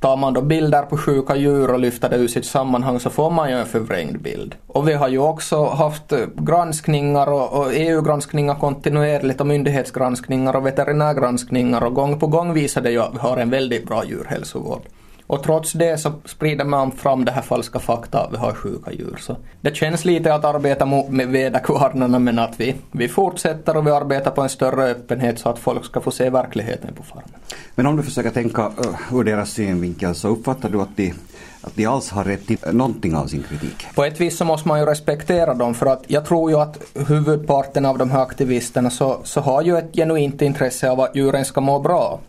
Tar 0.00 0.16
man 0.16 0.34
då 0.34 0.40
bilder 0.40 0.82
på 0.82 0.96
sjuka 0.96 1.36
djur 1.36 1.70
och 1.70 1.78
lyfter 1.78 2.08
det 2.08 2.16
ur 2.16 2.28
sitt 2.28 2.44
sammanhang 2.46 3.00
så 3.00 3.10
får 3.10 3.30
man 3.30 3.50
ju 3.50 3.56
en 3.56 3.66
förvrängd 3.66 4.20
bild. 4.20 4.54
Och 4.66 4.88
vi 4.88 4.92
har 4.92 5.08
ju 5.08 5.18
också 5.18 5.64
haft 5.64 6.12
eh, 6.12 6.18
granskningar 6.36 7.26
och, 7.26 7.52
och 7.52 7.74
EU-granskningar 7.74 8.54
kontinuerligt 8.54 9.40
och 9.40 9.46
myndighetsgranskningar 9.46 10.56
och 10.56 10.66
veterinärgranskningar 10.66 11.84
och 11.84 11.94
gång 11.94 12.18
på 12.18 12.26
gång 12.26 12.52
visar 12.52 12.80
det 12.80 12.90
ju 12.90 13.02
att 13.02 13.14
vi 13.14 13.18
har 13.18 13.36
en 13.36 13.50
väldigt 13.50 13.86
bra 13.86 14.04
djurhälsovård. 14.04 14.82
Och 15.26 15.42
trots 15.42 15.72
det 15.72 15.98
så 15.98 16.12
sprider 16.24 16.64
man 16.64 16.92
fram 16.92 17.24
det 17.24 17.32
här 17.32 17.42
falska 17.42 17.78
fakta 17.78 18.20
att 18.20 18.32
vi 18.32 18.36
har 18.36 18.52
sjuka 18.52 18.92
djur. 18.92 19.16
Så 19.20 19.36
det 19.60 19.76
känns 19.76 20.04
lite 20.04 20.34
att 20.34 20.44
arbeta 20.44 20.86
med 21.08 21.28
väderkvarnarna 21.28 22.18
men 22.18 22.38
att 22.38 22.60
vi, 22.60 22.74
vi 22.92 23.08
fortsätter 23.08 23.76
och 23.76 23.86
vi 23.86 23.90
arbetar 23.90 24.30
på 24.30 24.42
en 24.42 24.48
större 24.48 24.84
öppenhet 24.84 25.38
så 25.38 25.48
att 25.48 25.58
folk 25.58 25.84
ska 25.84 26.00
få 26.00 26.10
se 26.10 26.30
verkligheten 26.30 26.94
på 26.94 27.02
farmen. 27.02 27.39
Men 27.74 27.86
om 27.86 27.96
du 27.96 28.02
försöker 28.02 28.30
tänka 28.30 28.62
eh, 28.62 29.16
ur 29.16 29.24
deras 29.24 29.50
synvinkel 29.50 30.14
så 30.14 30.28
uppfattar 30.28 30.68
du 30.68 30.80
att 30.80 30.96
de 30.96 31.14
att 31.60 31.76
de 31.76 31.86
alls 31.86 32.10
har 32.10 32.24
rätt 32.24 32.46
till 32.46 32.58
någonting 32.72 33.16
av 33.16 33.26
sin 33.26 33.42
kritik. 33.42 33.86
På 33.94 34.04
ett 34.04 34.20
vis 34.20 34.36
så 34.36 34.44
måste 34.44 34.68
man 34.68 34.80
ju 34.80 34.86
respektera 34.86 35.54
dem 35.54 35.74
för 35.74 35.86
att 35.86 36.02
jag 36.06 36.24
tror 36.24 36.50
ju 36.50 36.56
att 36.56 36.78
huvudparten 37.08 37.86
av 37.86 37.98
de 37.98 38.10
här 38.10 38.22
aktivisterna 38.22 38.90
så, 38.90 39.20
så 39.24 39.40
har 39.40 39.62
ju 39.62 39.78
ett 39.78 39.94
genuint 39.94 40.42
intresse 40.42 40.90
av 40.90 41.00
att 41.00 41.16
djuren 41.16 41.44
ska 41.44 41.60
må 41.60 41.78
bra. 41.78 42.20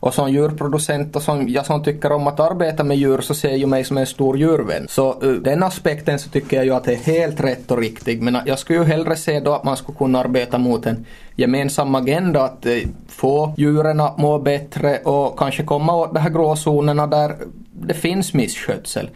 Och 0.00 0.14
som 0.14 0.32
djurproducent 0.32 1.16
och 1.16 1.22
som 1.22 1.48
jag 1.48 1.66
som 1.66 1.82
tycker 1.82 2.12
om 2.12 2.26
att 2.26 2.40
arbeta 2.40 2.84
med 2.84 2.96
djur 2.96 3.20
så 3.20 3.34
ser 3.34 3.56
jag 3.56 3.68
mig 3.68 3.84
som 3.84 3.98
en 3.98 4.06
stor 4.06 4.38
djurvän. 4.38 4.86
Så 4.88 5.16
ur 5.22 5.40
den 5.40 5.62
aspekten 5.62 6.18
så 6.18 6.30
tycker 6.30 6.56
jag 6.56 6.66
ju 6.66 6.74
att 6.74 6.84
det 6.84 6.92
är 6.92 6.96
helt 6.96 7.40
rätt 7.40 7.70
och 7.70 7.78
riktigt. 7.78 8.22
Men 8.22 8.36
eh, 8.36 8.42
jag 8.46 8.58
skulle 8.58 8.78
ju 8.78 8.84
hellre 8.84 9.16
se 9.16 9.40
då 9.40 9.52
att 9.52 9.64
man 9.64 9.76
skulle 9.76 9.98
kunna 9.98 10.18
arbeta 10.18 10.58
mot 10.58 10.86
en 10.86 11.06
gemensam 11.36 11.94
agenda 11.94 12.44
att 12.44 12.66
eh, 12.66 12.78
få 13.08 13.54
djuren 13.56 14.00
att 14.00 14.18
må 14.18 14.38
bättre 14.38 14.98
och 14.98 15.38
kanske 15.38 15.62
komma 15.62 15.96
åt 15.96 16.14
de 16.14 16.20
här 16.20 16.30
gråzonerna 16.30 17.06
där 17.06 17.36
det 17.72 17.94
finns 17.94 18.34
misskötsel. 18.34 19.10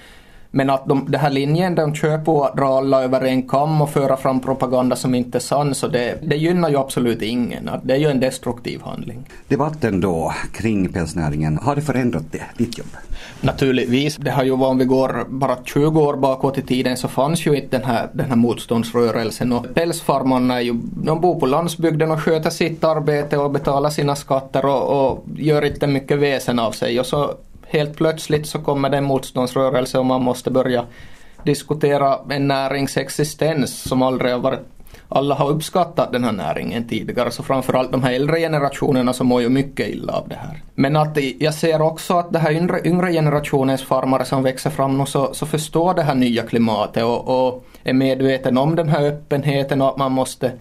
Men 0.51 0.71
att 0.71 0.87
de, 0.87 1.05
den 1.09 1.21
här 1.21 1.31
linjen 1.31 1.75
de 1.75 1.95
kör 1.95 2.19
på 2.19 2.45
att 2.45 2.57
dra 2.57 2.79
alla 2.79 3.03
över 3.03 3.21
en 3.21 3.43
kam 3.49 3.83
och 3.83 3.91
föra 3.91 4.17
fram 4.17 4.41
propaganda 4.41 4.97
som 4.97 5.15
inte 5.15 5.39
är 5.39 5.41
sann, 5.41 5.75
så 5.75 5.89
det, 5.89 6.19
det 6.23 6.37
gynnar 6.37 6.69
ju 6.71 6.77
absolut 6.77 7.23
ingen. 7.23 7.71
Det 7.83 7.95
är 7.95 7.99
ju 7.99 8.07
en 8.07 8.21
destruktiv 8.21 8.83
handling. 8.83 9.27
Debatten 9.49 10.01
då 10.01 10.35
kring 10.53 10.93
pälsnäringen, 10.93 11.59
har 11.59 11.77
det 11.77 11.83
förändrat 11.83 12.25
det, 12.31 12.43
ditt 12.57 12.79
jobb? 12.79 12.89
Naturligtvis. 13.41 14.17
Det 14.17 14.31
har 14.31 14.45
ju 14.45 14.57
varit, 14.57 14.71
om 14.71 14.79
vi 14.79 14.85
går 14.85 15.27
bara 15.29 15.57
20 15.65 16.01
år 16.01 16.17
bakåt 16.17 16.59
i 16.59 16.63
tiden 16.63 16.97
så 16.97 17.09
fanns 17.09 17.47
ju 17.47 17.57
inte 17.57 17.79
den 17.79 17.87
här, 17.87 18.09
den 18.13 18.29
här 18.29 18.37
motståndsrörelsen. 18.37 19.53
Och 19.53 19.75
pälsfarmarna 19.75 20.55
är 20.55 20.61
ju, 20.61 20.75
de 20.83 21.21
bor 21.21 21.41
på 21.41 21.47
landsbygden 21.47 22.11
och 22.11 22.23
sköter 22.23 22.51
sitt 22.51 22.85
arbete 22.85 23.37
och 23.37 23.51
betalar 23.51 23.91
sina 23.91 24.17
skatter 24.17 24.67
och, 24.67 25.11
och 25.11 25.25
gör 25.37 25.65
inte 25.65 25.87
mycket 25.87 26.19
väsen 26.19 26.59
av 26.59 26.73
sig. 26.73 27.01
Och 27.01 27.07
så 27.07 27.35
helt 27.71 27.97
plötsligt 27.97 28.47
så 28.47 28.59
kommer 28.59 28.91
det 28.91 28.97
en 28.97 29.05
motståndsrörelse 29.05 29.99
och 29.99 30.07
man 30.07 30.23
måste 30.23 30.51
börja 30.51 30.85
diskutera 31.45 32.19
en 32.31 32.49
närings 32.49 32.97
existens 32.97 33.83
som 33.83 34.03
aldrig 34.03 34.33
har 34.33 34.39
varit 34.39 34.61
alla 35.13 35.35
har 35.35 35.51
uppskattat 35.51 36.13
den 36.13 36.25
här 36.25 36.33
näringen 36.33 36.89
tidigare, 36.89 37.31
så 37.31 37.43
framförallt 37.43 37.93
de 37.93 38.03
här 38.03 38.13
äldre 38.13 38.41
generationerna 38.41 39.13
som 39.13 39.27
mår 39.27 39.43
ju 39.43 39.49
mycket 39.49 39.89
illa 39.89 40.13
av 40.13 40.29
det 40.29 40.35
här. 40.35 40.63
Men 40.75 40.97
att 40.97 41.19
jag 41.39 41.55
ser 41.55 41.83
också 41.83 42.15
att 42.15 42.33
det 42.33 42.39
här 42.39 42.53
yngre, 42.53 42.81
yngre 42.85 43.13
generationens 43.13 43.83
farmare 43.83 44.25
som 44.25 44.43
växer 44.43 44.71
fram 44.71 44.99
nu 44.99 45.07
så, 45.07 45.35
så 45.35 45.47
förstår 45.47 45.95
det 45.95 46.03
här 46.03 46.15
nya 46.15 46.43
klimatet 46.43 47.05
och, 47.05 47.49
och 47.49 47.65
är 47.85 47.93
medveten 47.93 48.59
om 48.59 48.77
den 48.77 48.89
här 48.89 49.07
öppenheten 49.07 49.83
och 49.83 49.89
att 49.89 49.97
man 49.97 50.13
måste 50.13 50.53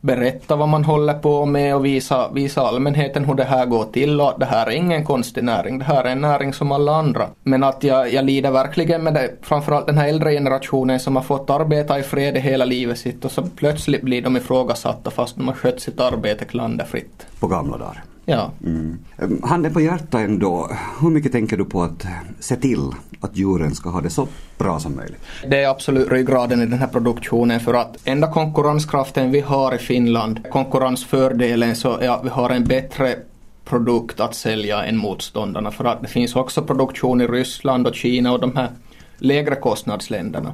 berätta 0.00 0.56
vad 0.56 0.68
man 0.68 0.84
håller 0.84 1.14
på 1.14 1.46
med 1.46 1.74
och 1.74 1.84
visa, 1.84 2.30
visa 2.32 2.62
allmänheten 2.62 3.24
hur 3.24 3.34
det 3.34 3.44
här 3.44 3.66
går 3.66 3.84
till 3.84 4.20
och 4.20 4.34
det 4.38 4.46
här 4.46 4.66
är 4.66 4.70
ingen 4.70 5.04
konstig 5.04 5.44
näring. 5.44 5.78
Det 5.78 5.84
här 5.84 6.04
är 6.04 6.08
en 6.08 6.20
näring 6.20 6.52
som 6.52 6.72
alla 6.72 6.92
andra. 6.92 7.28
Men 7.42 7.64
att 7.64 7.84
jag, 7.84 8.12
jag 8.12 8.24
lider 8.24 8.50
verkligen 8.50 9.02
med 9.02 9.14
det, 9.14 9.30
framförallt 9.42 9.86
den 9.86 9.98
här 9.98 10.08
äldre 10.08 10.32
generationen 10.32 11.00
som 11.00 11.16
har 11.16 11.22
fått 11.22 11.50
arbeta 11.50 11.98
i 11.98 12.02
fred 12.02 12.36
i 12.36 12.40
hela 12.40 12.64
livet 12.64 12.98
sitt 12.98 13.24
och 13.24 13.32
så 13.32 13.42
plötsligt 13.56 14.02
blir 14.02 14.22
de 14.22 14.36
ifrågasatta 14.36 15.10
fast 15.10 15.36
de 15.36 15.48
har 15.48 15.54
skött 15.54 15.80
sitt 15.80 16.00
arbete 16.00 16.44
klanderfritt. 16.44 17.26
På 17.40 17.46
gamla 17.46 17.78
dagar? 17.78 18.04
Ja. 18.30 18.50
Mm. 18.64 18.98
Handen 19.42 19.72
på 19.72 19.80
hjärtat 19.80 20.20
ändå, 20.20 20.70
hur 21.00 21.10
mycket 21.10 21.32
tänker 21.32 21.56
du 21.56 21.64
på 21.64 21.82
att 21.82 22.06
se 22.40 22.56
till 22.56 22.90
att 23.20 23.36
djuren 23.36 23.74
ska 23.74 23.90
ha 23.90 24.00
det 24.00 24.10
så 24.10 24.28
bra 24.58 24.80
som 24.80 24.96
möjligt? 24.96 25.20
Det 25.50 25.62
är 25.62 25.68
absolut 25.68 26.12
ryggraden 26.12 26.62
i 26.62 26.66
den 26.66 26.78
här 26.78 26.86
produktionen 26.86 27.60
för 27.60 27.74
att 27.74 27.96
enda 28.04 28.32
konkurrenskraften 28.32 29.30
vi 29.30 29.40
har 29.40 29.74
i 29.74 29.78
Finland, 29.78 30.40
konkurrensfördelen 30.50 31.76
så 31.76 31.98
är 31.98 32.10
att 32.10 32.24
vi 32.24 32.28
har 32.28 32.50
en 32.50 32.64
bättre 32.64 33.16
produkt 33.64 34.20
att 34.20 34.34
sälja 34.34 34.84
än 34.84 34.96
motståndarna 34.96 35.70
för 35.70 35.84
att 35.84 36.02
det 36.02 36.08
finns 36.08 36.36
också 36.36 36.62
produktion 36.62 37.20
i 37.20 37.26
Ryssland 37.26 37.86
och 37.86 37.94
Kina 37.94 38.32
och 38.32 38.40
de 38.40 38.56
här 38.56 38.68
lägre 39.16 39.54
kostnadsländerna. 39.54 40.52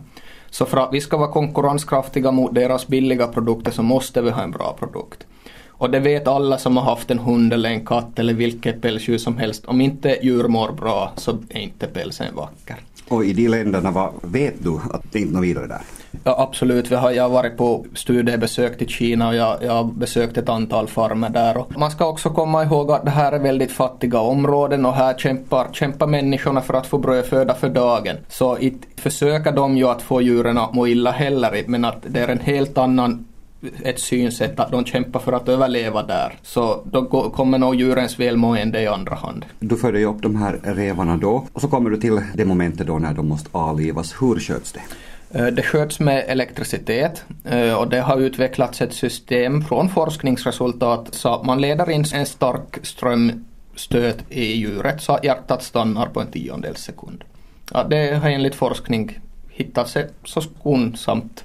Så 0.51 0.67
för 0.67 0.77
att 0.77 0.93
vi 0.93 1.01
ska 1.01 1.17
vara 1.17 1.33
konkurrenskraftiga 1.33 2.31
mot 2.31 2.55
deras 2.55 2.87
billiga 2.87 3.27
produkter 3.27 3.71
så 3.71 3.83
måste 3.83 4.23
vi 4.23 4.31
ha 4.31 4.43
en 4.43 4.51
bra 4.51 4.77
produkt. 4.79 5.27
Och 5.85 5.91
det 5.91 6.01
vet 6.01 6.29
alla 6.29 6.59
som 6.59 6.77
har 6.77 6.85
haft 6.85 7.11
en 7.11 7.19
hund 7.19 7.53
eller 7.53 7.71
en 7.71 7.87
katt 7.87 8.19
eller 8.19 8.35
vilket 8.35 8.83
pälsdjur 8.83 9.19
som 9.19 9.39
helst. 9.39 9.65
Om 9.65 9.81
inte 9.81 10.19
djur 10.23 10.49
mår 10.49 10.73
bra 10.73 11.13
så 11.17 11.31
är 11.49 11.59
inte 11.59 11.87
pälsen 11.87 12.35
vacker. 12.35 12.77
Och 13.09 13.25
i 13.25 13.33
de 13.33 13.49
länderna, 13.49 13.91
vad 13.91 14.13
vet 14.23 14.55
du 14.65 14.81
att 14.91 15.03
det 15.13 15.19
inte 15.19 15.39
är 15.39 15.41
vidare 15.41 15.67
där? 15.67 15.81
Ja 16.25 16.37
absolut, 16.39 16.91
har, 16.91 17.11
jag 17.11 17.23
har 17.23 17.31
varit 17.31 17.57
på 17.57 17.87
studiebesök 17.95 18.79
till 18.79 18.89
Kina 18.89 19.29
och 19.29 19.35
jag, 19.35 19.59
jag 19.63 19.73
har 19.73 19.85
besökt 19.85 20.37
ett 20.37 20.49
antal 20.49 20.89
farmer 20.89 21.29
där. 21.29 21.57
Och 21.57 21.79
man 21.79 21.91
ska 21.91 22.07
också 22.07 22.31
komma 22.31 22.65
ihåg 22.65 22.91
att 22.91 23.05
det 23.05 23.11
här 23.11 23.33
är 23.33 23.39
väldigt 23.39 23.73
fattiga 23.73 24.21
områden 24.21 24.87
och 24.87 24.95
här 24.95 25.15
kämpar, 25.15 25.69
kämpar 25.73 26.07
människorna 26.07 26.61
för 26.61 26.75
att 26.75 26.87
få 26.87 26.99
brödföda 26.99 27.55
för 27.55 27.69
dagen. 27.69 28.17
Så 28.29 28.59
inte 28.59 28.87
försöker 28.97 29.53
de 29.53 29.77
ju 29.77 29.89
att 29.89 30.03
få 30.03 30.23
djuren 30.23 30.59
att 30.59 30.75
må 30.75 30.87
illa 30.87 31.11
heller 31.11 31.65
men 31.67 31.85
att 31.85 31.99
det 32.07 32.21
är 32.21 32.29
en 32.29 32.41
helt 32.41 32.79
annan 32.79 33.27
ett 33.85 34.01
synsätt 34.01 34.61
att 34.61 34.71
de 34.71 34.85
kämpar 34.85 35.21
för 35.21 35.33
att 35.33 35.49
överleva 35.49 36.03
där. 36.03 36.39
Så 36.43 36.83
då 36.85 37.31
kommer 37.31 37.59
nog 37.59 37.75
djurens 37.75 38.21
välmående 38.21 38.81
i 38.81 38.87
andra 38.87 39.15
hand. 39.15 39.45
Du 39.59 39.77
föder 39.77 39.99
ju 39.99 40.05
upp 40.05 40.23
de 40.23 40.37
här 40.37 40.61
revarna 40.63 41.17
då 41.17 41.47
och 41.53 41.61
så 41.61 41.69
kommer 41.69 41.91
du 41.91 41.97
till 41.97 42.21
det 42.35 42.45
momentet 42.45 42.87
då 42.87 42.99
när 42.99 43.15
de 43.15 43.29
måste 43.29 43.49
avlivas. 43.53 44.15
Hur 44.21 44.41
sköts 44.41 44.73
det? 44.73 44.81
Eh, 45.35 45.47
det 45.47 45.63
sköts 45.63 46.01
med 46.01 46.25
elektricitet 46.29 47.25
eh, 47.45 47.75
och 47.75 47.89
det 47.89 48.01
har 48.01 48.21
utvecklats 48.21 48.83
ett 48.83 48.95
system 48.95 49.63
från 49.63 49.89
forskningsresultat 49.89 51.15
så 51.15 51.35
att 51.35 51.47
man 51.47 51.61
leder 51.61 51.91
in 51.91 52.05
en 52.15 52.27
stark 52.27 52.79
strömstöt 52.83 54.25
i 54.29 54.45
djuret 54.45 55.03
så 55.03 55.13
att 55.13 55.25
hjärtat 55.25 55.63
stannar 55.63 56.07
på 56.07 56.21
en 56.21 56.27
tiondels 56.27 56.81
sekund. 56.81 57.25
Ja, 57.73 57.85
det 57.85 58.15
har 58.15 58.31
enligt 58.31 58.55
forskning 58.55 59.19
hittats 59.49 59.97
ett 59.97 60.15
så 60.25 60.41
skonsamt 60.41 61.45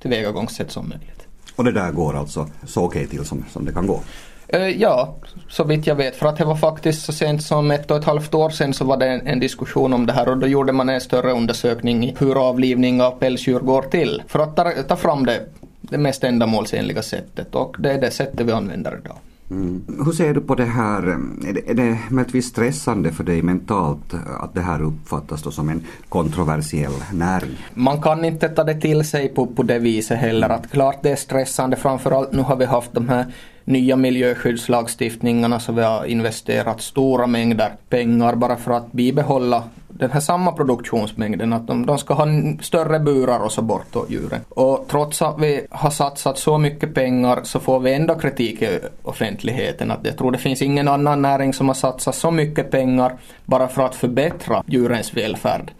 tillvägagångssätt 0.00 0.70
som 0.70 0.88
möjligt. 0.88 1.19
Och 1.60 1.64
det 1.64 1.72
där 1.72 1.92
går 1.92 2.18
alltså 2.18 2.46
så 2.66 2.84
okej 2.84 3.06
till 3.06 3.24
som, 3.24 3.44
som 3.52 3.64
det 3.64 3.72
kan 3.72 3.86
gå? 3.86 4.00
Eh, 4.48 4.68
ja, 4.68 5.14
så 5.48 5.64
vitt 5.64 5.86
jag 5.86 5.94
vet. 5.94 6.16
För 6.16 6.26
att 6.26 6.36
det 6.36 6.44
var 6.44 6.56
faktiskt 6.56 7.04
så 7.04 7.12
sent 7.12 7.42
som 7.42 7.70
ett 7.70 7.90
och 7.90 7.96
ett 7.96 8.04
halvt 8.04 8.34
år 8.34 8.50
sedan 8.50 8.74
så 8.74 8.84
var 8.84 8.96
det 8.96 9.06
en, 9.06 9.26
en, 9.26 9.40
diskussion 9.40 9.92
om 9.92 10.06
det 10.06 10.12
här 10.12 10.28
och 10.28 10.38
då 10.38 10.46
gjorde 10.46 10.72
man 10.72 10.88
en 10.88 11.00
större 11.00 11.32
undersökning 11.32 12.04
i 12.04 12.16
hur 12.18 12.48
avlivning 12.48 13.02
av 13.02 13.10
pälsdjur 13.10 13.60
går 13.60 13.82
till. 13.82 14.22
För 14.26 14.38
att 14.38 14.56
ta, 14.56 14.72
ta 14.88 14.96
fram 14.96 15.26
det, 15.26 15.40
det 15.80 15.98
mest 15.98 16.24
ändamålsenliga 16.24 17.02
sättet 17.02 17.54
och 17.54 17.76
det 17.78 17.92
är 17.92 18.00
det 18.00 18.10
sättet 18.10 18.46
vi 18.46 18.52
använder 18.52 18.98
idag. 19.04 19.16
Mm. 19.50 19.84
Hur 20.04 20.12
ser 20.12 20.34
du 20.34 20.40
på 20.40 20.54
det 20.54 20.64
här, 20.64 21.08
eh, 21.08 21.48
är 21.48 21.52
det, 21.52 21.70
är 21.70 21.74
det 21.74 21.98
möjligtvis 22.10 22.46
stressande 22.46 23.12
för 23.12 23.24
dig 23.24 23.42
mentalt 23.42 24.12
eh, 24.12 24.42
att 24.42 24.54
det 24.54 24.60
här 24.60 24.82
uppfattas 24.82 25.54
som 25.54 25.68
en 25.68 25.84
kontroversiell 26.08 26.92
näring? 27.12 27.56
Man 27.74 28.02
kan 28.02 28.24
inte 28.24 28.48
ta 28.48 28.64
det 28.64 28.80
till 28.80 29.04
sig 29.04 29.28
på, 29.28 29.46
på 29.46 29.62
det 29.62 29.78
viset 29.78 30.18
heller. 30.18 30.48
Att 30.48 30.70
klart 30.70 31.02
det 31.02 31.10
är 31.10 31.16
stressande, 31.16 31.76
framförallt 31.76 32.32
nu 32.32 32.42
har 32.42 32.56
vi 32.56 32.64
haft 32.64 32.92
de 32.92 33.08
här 33.08 33.26
nya 33.64 33.96
miljöskyddslagstiftningarna 33.96 35.60
så 35.60 35.72
vi 35.72 35.82
har 35.82 36.04
investerat 36.04 36.80
stora 36.80 37.26
mängder 37.26 37.72
pengar 37.88 38.34
bara 38.34 38.56
för 38.56 38.72
att 38.72 38.92
bibehålla 38.92 39.62
den 40.00 40.10
här 40.10 40.20
samma 40.20 40.52
produktionsmängden, 40.52 41.52
att 41.52 41.66
de, 41.66 41.86
de 41.86 41.98
ska 41.98 42.14
ha 42.14 42.26
större 42.60 42.98
burar 42.98 43.40
och 43.40 43.52
så 43.52 43.62
bort 43.62 43.86
då 43.92 44.06
djuren. 44.08 44.40
Och 44.48 44.86
trots 44.88 45.22
att 45.22 45.40
vi 45.40 45.66
har 45.70 45.90
satsat 45.90 46.38
så 46.38 46.58
mycket 46.58 46.94
pengar 46.94 47.40
så 47.42 47.60
får 47.60 47.80
vi 47.80 47.94
ändå 47.94 48.14
kritik 48.14 48.62
i 48.62 48.78
offentligheten. 49.02 49.90
Att 49.90 50.00
jag 50.02 50.18
tror 50.18 50.32
det 50.32 50.38
finns 50.38 50.62
ingen 50.62 50.88
annan 50.88 51.22
näring 51.22 51.52
som 51.52 51.68
har 51.68 51.74
satsat 51.74 52.14
så 52.14 52.30
mycket 52.30 52.70
pengar 52.70 53.12
bara 53.44 53.68
för 53.68 53.82
att 53.82 53.94
förbättra 53.94 54.62
djurens 54.66 55.16
välfärd 55.16 55.72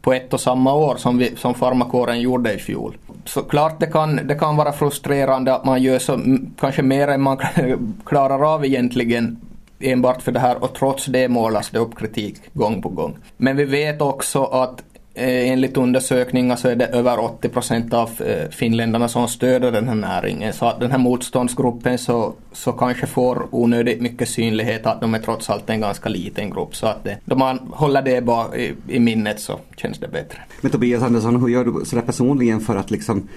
på 0.00 0.12
ett 0.12 0.34
och 0.34 0.40
samma 0.40 0.74
år 0.74 0.96
som, 0.96 1.18
vi, 1.18 1.36
som 1.36 1.54
farmakåren 1.54 2.20
gjorde 2.20 2.54
i 2.54 2.58
fjol. 2.58 2.96
Så 3.24 3.42
klart 3.42 3.80
det 3.80 3.86
kan, 3.86 4.16
det 4.16 4.34
kan 4.34 4.56
vara 4.56 4.72
frustrerande 4.72 5.54
att 5.54 5.64
man 5.64 5.82
gör 5.82 5.98
så 5.98 6.20
kanske 6.60 6.82
mer 6.82 7.08
än 7.08 7.22
man 7.22 7.38
klarar 8.04 8.54
av 8.54 8.64
egentligen 8.64 9.40
enbart 9.80 10.22
för 10.22 10.32
det 10.32 10.40
här 10.40 10.64
och 10.64 10.74
trots 10.74 11.06
det 11.06 11.28
målas 11.28 11.70
det 11.70 11.78
upp 11.78 11.98
kritik 11.98 12.36
gång 12.52 12.82
på 12.82 12.88
gång. 12.88 13.18
Men 13.36 13.56
vi 13.56 13.64
vet 13.64 14.00
också 14.00 14.44
att 14.44 14.82
eh, 15.14 15.50
enligt 15.50 15.76
undersökningar 15.76 16.56
så 16.56 16.68
är 16.68 16.76
det 16.76 16.86
över 16.86 17.20
80 17.20 17.48
procent 17.48 17.94
av 17.94 18.10
eh, 18.20 18.50
finländarna 18.50 19.08
som 19.08 19.28
stöder 19.28 19.72
den 19.72 19.88
här 19.88 19.94
näringen. 19.94 20.52
Så 20.52 20.66
att 20.66 20.80
den 20.80 20.90
här 20.90 20.98
motståndsgruppen 20.98 21.98
så, 21.98 22.34
så 22.52 22.72
kanske 22.72 23.06
får 23.06 23.48
onödigt 23.50 24.00
mycket 24.00 24.28
synlighet 24.28 24.86
att 24.86 25.00
de 25.00 25.14
är 25.14 25.18
trots 25.18 25.50
allt 25.50 25.70
en 25.70 25.80
ganska 25.80 26.08
liten 26.08 26.50
grupp. 26.50 26.76
Så 26.76 26.86
att 26.86 27.04
det, 27.04 27.18
då 27.24 27.36
man 27.36 27.58
håller 27.70 28.02
det 28.02 28.20
bara 28.20 28.56
i, 28.56 28.74
i 28.88 29.00
minnet 29.00 29.40
så 29.40 29.58
känns 29.76 29.98
det 29.98 30.08
bättre. 30.08 30.38
Men 30.60 30.70
Tobias 30.70 31.02
Andersson, 31.02 31.40
hur 31.40 31.48
gör 31.48 31.64
du 31.64 31.84
sådär 31.84 32.02
personligen 32.02 32.60
för 32.60 32.76
att 32.76 32.90
liksom 32.90 33.28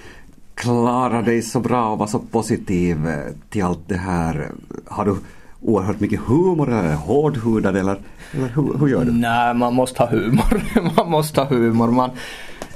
klara 0.54 1.22
dig 1.22 1.42
så 1.42 1.60
bra 1.60 1.92
och 1.92 1.98
vara 1.98 2.08
så 2.08 2.18
positiv 2.18 3.08
eh, 3.08 3.18
till 3.50 3.62
allt 3.64 3.88
det 3.88 3.96
här? 3.96 4.50
Har 4.86 5.04
du 5.04 5.16
oerhört 5.62 6.00
mycket 6.00 6.20
humor 6.20 6.68
eller 6.68 6.94
hårdhudad 6.94 7.76
eller, 7.76 7.96
eller 8.32 8.48
hur, 8.48 8.78
hur, 8.78 8.88
gör 8.88 9.04
du? 9.04 9.12
Nej, 9.12 9.54
man 9.54 9.74
måste 9.74 10.02
ha 10.02 10.10
humor. 10.10 10.62
man 10.96 11.10
måste 11.10 11.40
ha 11.40 11.48
humor. 11.48 11.88
Man, 11.88 12.10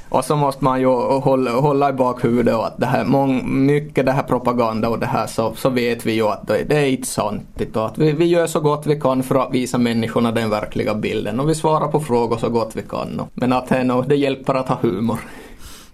och 0.09 0.25
så 0.25 0.35
måste 0.35 0.63
man 0.63 0.79
ju 0.79 0.87
hålla, 0.87 1.51
hålla 1.51 1.89
i 1.89 1.93
bakhuvudet 1.93 2.55
att 2.55 2.77
det 2.77 2.85
här, 2.85 3.05
mång, 3.05 3.65
mycket 3.65 4.05
det 4.05 4.11
här 4.11 4.23
propaganda 4.23 4.89
och 4.89 4.99
det 4.99 5.05
här 5.05 5.27
så, 5.27 5.53
så 5.55 5.69
vet 5.69 6.05
vi 6.05 6.13
ju 6.13 6.27
att 6.27 6.47
det, 6.47 6.63
det 6.69 6.77
är 6.77 6.85
inte 6.85 7.07
sant. 7.07 7.61
Att 7.73 7.97
vi, 7.97 8.11
vi 8.11 8.25
gör 8.25 8.47
så 8.47 8.59
gott 8.59 8.87
vi 8.87 8.99
kan 8.99 9.23
för 9.23 9.35
att 9.35 9.53
visa 9.53 9.77
människorna 9.77 10.31
den 10.31 10.49
verkliga 10.49 10.95
bilden 10.95 11.39
och 11.39 11.49
vi 11.49 11.55
svarar 11.55 11.87
på 11.87 11.99
frågor 11.99 12.37
så 12.37 12.49
gott 12.49 12.71
vi 12.75 12.81
kan. 12.81 13.21
Men 13.33 13.53
att 13.53 13.67
det 14.07 14.15
hjälper 14.15 14.53
att 14.53 14.67
ha 14.67 14.77
humor. 14.81 15.19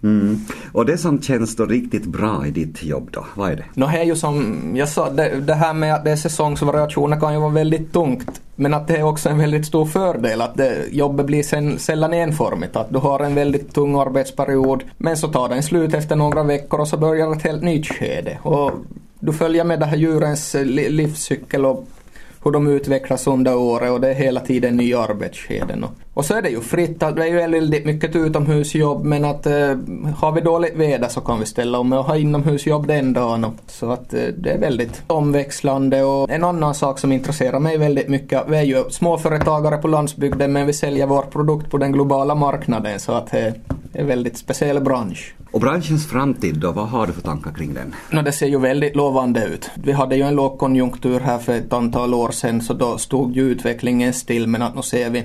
Mm. 0.04 0.40
Och 0.72 0.86
det 0.86 0.98
som 0.98 1.22
känns 1.22 1.56
då 1.56 1.66
riktigt 1.66 2.06
bra 2.06 2.48
i 2.48 2.52
ditt 2.52 2.84
jobb 2.84 3.10
då, 3.12 3.26
vad 3.36 3.52
är 3.52 3.56
det? 3.56 3.66
No, 3.74 3.86
det 3.86 3.98
är 3.98 4.04
ju 4.04 4.16
som 4.16 4.62
jag 4.76 4.90
sa, 4.90 5.10
det, 5.10 5.40
det 5.40 5.54
här 5.54 5.74
med 5.74 5.96
att 5.96 6.04
det 6.04 6.12
är 6.12 6.16
säsongsvariationer 6.16 7.20
kan 7.20 7.34
ju 7.34 7.40
vara 7.40 7.52
väldigt 7.52 7.94
tungt. 7.94 8.42
Men 8.56 8.74
att 8.74 8.88
det 8.88 8.98
är 8.98 9.04
också 9.04 9.30
en 9.30 9.38
väldigt 9.38 9.66
stor 9.66 9.86
fördel 9.86 10.42
att 10.42 10.58
det, 10.58 10.86
jobbet 10.92 11.26
blir 11.26 11.44
sen, 11.44 11.80
sällan 11.80 12.14
enformigt. 12.14 12.76
Att 12.76 12.90
du 12.90 13.00
har 13.00 13.20
en 13.20 13.36
väldigt 13.36 13.74
tung 13.74 13.96
arbetsperiod 13.96 14.84
men 14.98 15.18
så 15.18 15.28
tar 15.28 15.50
den 15.50 15.64
slut 15.64 15.94
efter 15.94 16.16
några 16.16 16.44
veckor 16.44 16.80
och 16.80 16.88
så 16.88 16.98
börjar 16.98 17.36
ett 17.36 17.44
helt 17.44 17.64
nytt 17.64 17.88
skede. 17.88 18.38
Och 18.44 18.72
du 19.20 19.34
följer 19.34 19.64
med 19.64 19.80
det 19.80 19.86
här 19.86 19.98
djurens 19.98 20.56
eh, 20.56 20.66
livscykel 20.66 21.66
och 21.66 21.88
hur 22.44 22.52
de 22.52 22.68
utvecklas 22.68 23.28
under 23.28 23.56
året 23.56 23.92
och 23.92 24.02
det 24.02 24.10
är 24.10 24.14
hela 24.14 24.40
tiden 24.40 24.78
nya 24.78 25.00
arbetsskeden. 25.00 25.86
Och 26.14 26.26
så 26.26 26.34
är 26.34 26.42
det 26.42 26.50
ju 26.50 26.62
fritt, 26.62 27.00
det 27.00 27.06
är 27.06 27.26
ju 27.26 27.36
väldigt 27.36 27.86
mycket 27.86 28.16
utomhusjobb 28.16 29.06
men 29.06 29.26
att 29.26 29.46
eh, 29.46 29.78
har 30.18 30.32
vi 30.32 30.42
dåligt 30.42 30.76
väder 30.76 31.08
så 31.08 31.22
kan 31.22 31.40
vi 31.40 31.46
ställa 31.46 31.80
om 31.80 31.94
och 31.94 32.04
ha 32.04 32.18
inomhusjobb 32.18 32.88
den 32.88 33.14
dagen. 33.14 33.46
Så 33.68 33.92
att 33.92 34.14
eh, 34.14 34.22
det 34.38 34.50
är 34.50 34.60
väldigt 34.60 35.04
omväxlande 35.08 36.04
och 36.04 36.30
en 36.30 36.44
annan 36.44 36.76
sak 36.76 37.00
som 37.00 37.12
intresserar 37.12 37.60
mig 37.60 37.78
väldigt 37.78 38.08
mycket, 38.08 38.44
vi 38.48 38.58
är 38.58 38.64
ju 38.64 38.84
småföretagare 38.90 39.78
på 39.78 39.88
landsbygden 39.88 40.54
men 40.54 40.68
vi 40.68 40.74
säljer 40.74 41.08
vår 41.08 41.22
produkt 41.22 41.72
på 41.72 41.78
den 41.78 41.92
globala 41.92 42.36
marknaden 42.36 43.00
så 43.00 43.12
att 43.12 43.32
det 43.32 43.40
är 43.40 43.54
en 43.94 44.08
väldigt 44.08 44.38
speciell 44.38 44.82
bransch. 44.82 45.36
Och 45.52 45.60
branschens 45.60 46.08
framtid 46.08 46.56
då, 46.56 46.72
vad 46.72 46.90
har 46.90 47.08
du 47.08 47.14
för 47.14 47.22
tankar 47.22 47.52
kring 47.52 47.74
den? 47.74 47.96
No, 48.12 48.22
det 48.22 48.32
ser 48.32 48.48
ju 48.48 48.60
väldigt 48.60 48.96
lovande 48.96 49.46
ut. 49.46 49.70
Vi 49.76 49.92
hade 49.92 50.16
ju 50.16 50.22
en 50.22 50.36
lågkonjunktur 50.36 51.20
här 51.20 51.38
för 51.38 51.54
ett 51.54 51.74
antal 51.74 52.14
år 52.14 52.32
sedan 52.32 52.62
så 52.62 52.74
då 52.74 52.98
stod 52.98 53.36
ju 53.36 53.42
utvecklingen 53.42 54.14
still 54.14 54.48
men 54.48 54.62
att 54.62 54.76
nu 54.76 54.82
ser 54.82 55.10
vi 55.10 55.24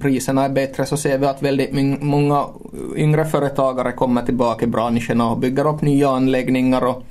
priserna 0.00 0.44
är 0.44 0.48
bättre 0.48 0.86
så 0.86 0.96
ser 0.96 1.18
vi 1.18 1.26
att 1.26 1.42
väldigt 1.42 2.02
många 2.02 2.46
yngre 2.96 3.24
företagare 3.24 3.92
kommer 3.92 4.22
tillbaka 4.22 4.64
i 4.64 4.68
branschen 4.68 5.20
och 5.20 5.38
bygger 5.38 5.74
upp 5.74 5.82
nya 5.82 6.10
anläggningar 6.10 6.86
och 6.86 7.04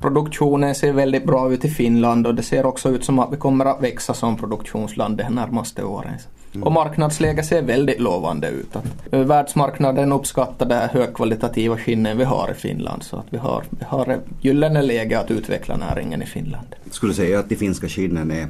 produktionen 0.00 0.74
ser 0.74 0.92
väldigt 0.92 1.24
bra 1.24 1.52
ut 1.52 1.64
i 1.64 1.68
Finland 1.68 2.26
och 2.26 2.34
det 2.34 2.42
ser 2.42 2.66
också 2.66 2.88
ut 2.88 3.04
som 3.04 3.18
att 3.18 3.32
vi 3.32 3.36
kommer 3.36 3.64
att 3.64 3.82
växa 3.82 4.14
som 4.14 4.36
produktionsland 4.36 5.16
de 5.16 5.24
närmaste 5.34 5.84
åren. 5.84 6.14
Mm. 6.54 6.66
Och 6.66 6.72
marknadsläget 6.72 7.46
ser 7.46 7.62
väldigt 7.62 8.00
lovande 8.00 8.48
ut. 8.48 8.76
Att 8.76 8.84
världsmarknaden 9.10 10.12
uppskattar 10.12 10.66
det 10.66 10.74
här 10.74 10.88
högkvalitativa 10.88 11.76
skinnen 11.76 12.18
vi 12.18 12.24
har 12.24 12.50
i 12.50 12.54
Finland 12.54 13.02
så 13.02 13.16
att 13.16 13.26
vi 13.30 13.38
har, 13.38 13.64
vi 13.70 13.84
har 13.84 14.18
gyllene 14.40 14.82
läge 14.82 15.18
att 15.18 15.30
utveckla 15.30 15.76
näringen 15.76 16.22
i 16.22 16.26
Finland. 16.26 16.66
Skulle 16.90 17.12
du 17.12 17.16
säga 17.16 17.38
att 17.38 17.48
de 17.48 17.56
finska 17.56 17.88
skinnen 17.88 18.30
är 18.30 18.48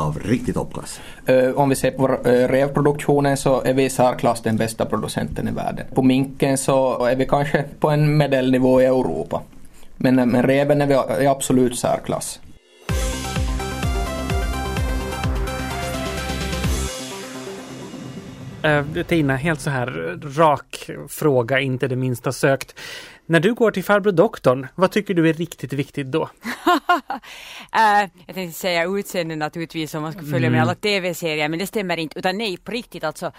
av 0.00 0.18
riktigt 0.18 0.54
toppklass? 0.54 1.00
Uh, 1.30 1.50
om 1.50 1.68
vi 1.68 1.74
ser 1.74 1.90
på 1.90 2.08
uh, 2.08 2.48
revproduktionen 2.48 3.36
så 3.36 3.62
är 3.62 3.74
vi 3.74 3.84
i 3.84 3.90
särklass 3.90 4.40
den 4.42 4.56
bästa 4.56 4.86
producenten 4.86 5.48
i 5.48 5.50
världen. 5.50 5.86
På 5.94 6.02
minken 6.02 6.58
så 6.58 7.04
är 7.04 7.16
vi 7.16 7.26
kanske 7.26 7.64
på 7.80 7.90
en 7.90 8.16
medelnivå 8.16 8.80
i 8.80 8.84
Europa. 8.84 9.42
Men, 9.96 10.14
men 10.14 10.42
reven 10.42 10.80
är 10.82 10.86
vi 10.86 11.24
i 11.24 11.26
absolut 11.26 11.78
särklass. 11.78 12.40
Tina, 19.06 19.36
helt 19.36 19.60
så 19.60 19.70
här 19.70 20.18
rak 20.38 20.90
fråga, 21.08 21.60
inte 21.60 21.88
det 21.88 21.96
minsta 21.96 22.32
sökt. 22.32 22.74
När 23.30 23.40
du 23.40 23.54
går 23.54 23.70
till 23.70 23.84
farbror 23.84 24.12
doktorn, 24.12 24.66
vad 24.74 24.90
tycker 24.90 25.14
du 25.14 25.28
är 25.28 25.32
riktigt 25.32 25.72
viktigt 25.72 26.06
då? 26.06 26.22
uh, 26.22 26.30
jag 28.26 28.34
tänkte 28.34 28.58
säga 28.58 28.84
utseende 28.84 29.36
naturligtvis 29.36 29.94
om 29.94 30.02
man 30.02 30.12
ska 30.12 30.20
följa 30.20 30.36
mm. 30.36 30.52
med 30.52 30.62
alla 30.62 30.74
tv-serier, 30.74 31.48
men 31.48 31.58
det 31.58 31.66
stämmer 31.66 31.96
inte. 31.96 32.18
Utan 32.18 32.38
nej, 32.38 32.56
på 32.56 32.72
riktigt 32.72 33.04
alltså. 33.04 33.26
Uh, 33.26 33.32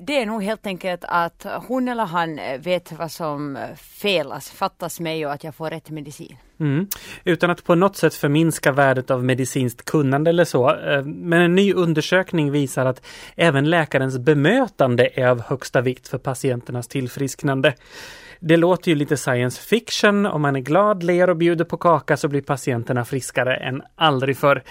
det 0.00 0.22
är 0.22 0.26
nog 0.26 0.42
helt 0.42 0.66
enkelt 0.66 1.04
att 1.04 1.46
hon 1.66 1.88
eller 1.88 2.04
han 2.04 2.40
vet 2.58 2.92
vad 2.92 3.12
som 3.12 3.58
felas, 3.76 4.50
fattas 4.50 5.00
mig 5.00 5.26
och 5.26 5.32
att 5.32 5.44
jag 5.44 5.54
får 5.54 5.70
rätt 5.70 5.90
medicin. 5.90 6.36
Mm. 6.60 6.86
Utan 7.24 7.50
att 7.50 7.64
på 7.64 7.74
något 7.74 7.96
sätt 7.96 8.14
förminska 8.14 8.72
värdet 8.72 9.10
av 9.10 9.24
medicinskt 9.24 9.84
kunnande 9.84 10.30
eller 10.30 10.44
så. 10.44 10.76
Eh, 10.76 11.04
men 11.04 11.42
en 11.42 11.54
ny 11.54 11.72
undersökning 11.72 12.50
visar 12.50 12.86
att 12.86 13.06
även 13.36 13.70
läkarens 13.70 14.18
bemötande 14.18 15.10
är 15.14 15.26
av 15.26 15.40
högsta 15.42 15.80
vikt 15.80 16.08
för 16.08 16.18
patienternas 16.18 16.88
tillfrisknande. 16.88 17.74
Det 18.40 18.56
låter 18.56 18.90
ju 18.90 18.94
lite 18.94 19.16
science 19.16 19.60
fiction. 19.62 20.26
Om 20.26 20.42
man 20.42 20.56
är 20.56 20.60
glad, 20.60 21.02
ler 21.02 21.30
och 21.30 21.36
bjuder 21.36 21.64
på 21.64 21.76
kaka 21.76 22.16
så 22.16 22.28
blir 22.28 22.42
patienterna 22.42 23.04
friskare 23.04 23.56
än 23.56 23.82
aldrig 23.96 24.36
förr. 24.36 24.62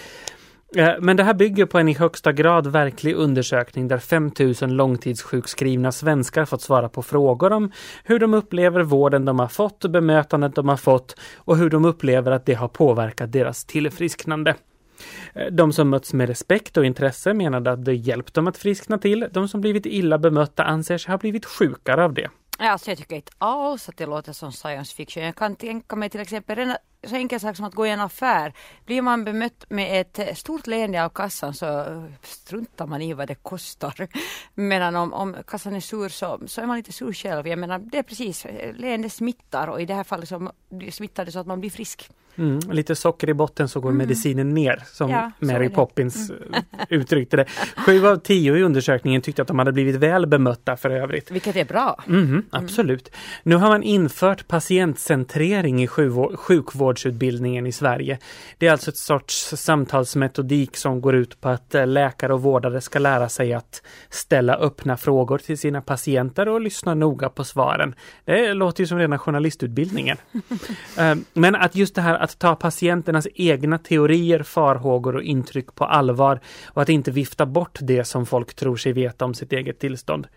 Eh, 0.75 0.93
men 0.99 1.17
det 1.17 1.23
här 1.23 1.33
bygger 1.33 1.65
på 1.65 1.79
en 1.79 1.89
i 1.89 1.93
högsta 1.93 2.31
grad 2.31 2.67
verklig 2.67 3.15
undersökning 3.15 3.87
där 3.87 3.97
5000 3.97 4.75
långtidssjukskrivna 4.75 5.91
svenskar 5.91 6.45
fått 6.45 6.61
svara 6.61 6.89
på 6.89 7.03
frågor 7.03 7.51
om 7.51 7.71
hur 8.03 8.19
de 8.19 8.33
upplever 8.33 8.81
vården 8.81 9.25
de 9.25 9.39
har 9.39 9.47
fått, 9.47 9.85
bemötandet 9.85 10.55
de 10.55 10.69
har 10.69 10.77
fått 10.77 11.15
och 11.35 11.57
hur 11.57 11.69
de 11.69 11.85
upplever 11.85 12.31
att 12.31 12.45
det 12.45 12.53
har 12.53 12.67
påverkat 12.67 13.31
deras 13.31 13.65
tillfrisknande. 13.65 14.55
Eh, 15.33 15.45
de 15.51 15.73
som 15.73 15.89
mötts 15.89 16.13
med 16.13 16.27
respekt 16.27 16.77
och 16.77 16.85
intresse 16.85 17.33
menade 17.33 17.71
att 17.71 17.85
det 17.85 17.93
hjälpt 17.93 18.33
dem 18.33 18.47
att 18.47 18.57
friskna 18.57 18.97
till. 18.97 19.27
De 19.31 19.47
som 19.47 19.61
blivit 19.61 19.85
illa 19.85 20.17
bemötta 20.17 20.63
anser 20.63 20.97
sig 20.97 21.11
ha 21.11 21.17
blivit 21.17 21.45
sjukare 21.45 22.03
av 22.05 22.13
det. 22.13 22.29
Alltså 22.61 22.91
jag 22.91 22.97
tycker 22.97 23.15
inte 23.15 23.31
alls 23.37 23.89
att 23.89 23.97
det 23.97 24.05
låter 24.05 24.33
som 24.33 24.51
science 24.51 24.95
fiction. 24.95 25.23
Jag 25.23 25.35
kan 25.35 25.55
tänka 25.55 25.95
mig 25.95 26.09
till 26.09 26.21
exempel 26.21 26.59
en 26.59 26.75
så 27.07 27.15
enkel 27.15 27.39
sak 27.39 27.55
som 27.55 27.65
att 27.65 27.73
gå 27.73 27.87
i 27.87 27.89
en 27.89 27.99
affär. 27.99 28.53
Blir 28.85 29.01
man 29.01 29.23
bemött 29.23 29.65
med 29.69 30.01
ett 30.01 30.37
stort 30.37 30.67
leende 30.67 31.05
av 31.05 31.09
kassan 31.09 31.53
så 31.53 31.85
struntar 32.23 32.87
man 32.87 33.01
i 33.01 33.13
vad 33.13 33.27
det 33.27 33.35
kostar. 33.35 34.07
Medan 34.55 34.95
om, 34.95 35.13
om 35.13 35.35
kassan 35.47 35.75
är 35.75 35.79
sur 35.79 36.09
så, 36.09 36.39
så 36.47 36.61
är 36.61 36.65
man 36.65 36.77
lite 36.77 36.91
sur 36.91 37.13
själv. 37.13 37.47
Jag 37.47 37.59
menar 37.59 37.79
det 37.79 37.97
är 37.97 38.03
precis, 38.03 38.45
leende 38.73 39.09
smittar 39.09 39.67
och 39.67 39.81
i 39.81 39.85
det 39.85 39.93
här 39.93 40.03
fallet 40.03 40.29
så 40.29 40.51
smittar 40.91 41.25
det 41.25 41.31
så 41.31 41.39
att 41.39 41.47
man 41.47 41.59
blir 41.59 41.69
frisk. 41.69 42.09
Mm, 42.39 42.59
lite 42.71 42.95
socker 42.95 43.29
i 43.29 43.33
botten 43.33 43.69
så 43.69 43.79
går 43.79 43.89
mm. 43.89 43.97
medicinen 43.97 44.53
ner, 44.53 44.83
som 44.85 45.11
ja, 45.11 45.31
Mary 45.39 45.69
Poppins 45.69 46.29
mm. 46.29 46.63
Uttryckte 46.89 47.37
det. 47.37 47.45
Sju 47.77 48.07
av 48.07 48.15
tio 48.15 48.57
i 48.57 48.63
undersökningen 48.63 49.21
tyckte 49.21 49.41
att 49.41 49.47
de 49.47 49.59
hade 49.59 49.71
blivit 49.71 49.95
väl 49.95 50.27
bemötta 50.27 50.77
för 50.77 50.89
övrigt. 50.89 51.31
Vilket 51.31 51.55
är 51.55 51.65
bra. 51.65 52.03
Mm, 52.07 52.45
absolut. 52.49 53.11
Nu 53.43 53.55
har 53.55 53.69
man 53.69 53.83
infört 53.83 54.47
patientcentrering 54.47 55.83
i 55.83 55.87
sjukvårdsutbildningen 56.35 57.67
i 57.67 57.71
Sverige. 57.71 58.19
Det 58.57 58.67
är 58.67 58.71
alltså 58.71 58.89
ett 58.89 58.97
sorts 58.97 59.53
samtalsmetodik 59.55 60.77
som 60.77 61.01
går 61.01 61.15
ut 61.15 61.41
på 61.41 61.49
att 61.49 61.75
eh, 61.75 61.87
läkare 61.87 62.33
och 62.33 62.41
vårdare 62.41 62.81
ska 62.81 62.99
lära 62.99 63.29
sig 63.29 63.53
att 63.53 63.81
ställa 64.09 64.55
öppna 64.55 64.97
frågor 64.97 65.37
till 65.37 65.57
sina 65.57 65.81
patienter 65.81 66.49
och 66.49 66.61
lyssna 66.61 66.95
noga 66.95 67.29
på 67.29 67.43
svaren. 67.43 67.95
Det 68.25 68.53
låter 68.53 68.83
ju 68.83 68.87
som 68.87 68.97
rena 68.97 69.19
journalistutbildningen. 69.19 70.17
Eh, 70.97 71.15
men 71.33 71.55
att 71.55 71.75
just 71.75 71.95
det 71.95 72.01
här 72.01 72.15
att 72.29 72.39
ta 72.39 72.55
patienternas 72.55 73.27
egna 73.35 73.77
teorier, 73.77 74.43
farhågor 74.43 75.15
och 75.15 75.23
intryck 75.23 75.75
på 75.75 75.85
allvar 75.85 76.39
och 76.67 76.81
att 76.81 76.89
inte 76.89 77.11
vifta 77.11 77.45
bort 77.45 77.77
det 77.81 78.03
som 78.03 78.25
folk 78.25 78.53
tror 78.53 78.75
sig 78.75 78.93
veta 78.93 79.25
om 79.25 79.33
sitt 79.33 79.53
eget 79.53 79.79
tillstånd. 79.79 80.27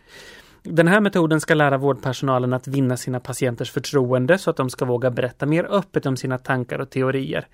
Den 0.64 0.88
här 0.88 1.00
metoden 1.00 1.40
ska 1.40 1.54
lära 1.54 1.78
vårdpersonalen 1.78 2.52
att 2.52 2.68
vinna 2.68 2.96
sina 2.96 3.20
patienters 3.20 3.70
förtroende 3.70 4.38
så 4.38 4.50
att 4.50 4.56
de 4.56 4.70
ska 4.70 4.84
våga 4.84 5.10
berätta 5.10 5.46
mer 5.46 5.66
öppet 5.70 6.06
om 6.06 6.16
sina 6.16 6.38
tankar 6.38 6.78
och 6.78 6.90
teorier. 6.90 7.46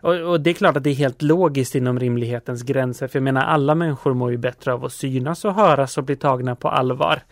Och, 0.00 0.14
och, 0.14 0.40
det 0.40 0.50
är 0.50 0.54
klart 0.54 0.76
att 0.76 0.84
det 0.84 0.90
är 0.90 0.94
helt 0.94 1.22
logiskt 1.22 1.74
inom 1.74 1.98
rimlighetens 1.98 2.62
gränser, 2.62 3.08
för 3.08 3.18
jag 3.18 3.24
menar 3.24 3.42
alla 3.42 3.74
människor 3.74 4.14
mår 4.14 4.30
ju 4.30 4.36
bättre 4.36 4.72
av 4.72 4.84
att 4.84 4.92
synas 4.92 5.44
och 5.44 5.54
höras 5.54 5.98
och 5.98 6.04
bli 6.04 6.16
tagna 6.16 6.56
på 6.56 6.68
allvar. 6.68 7.22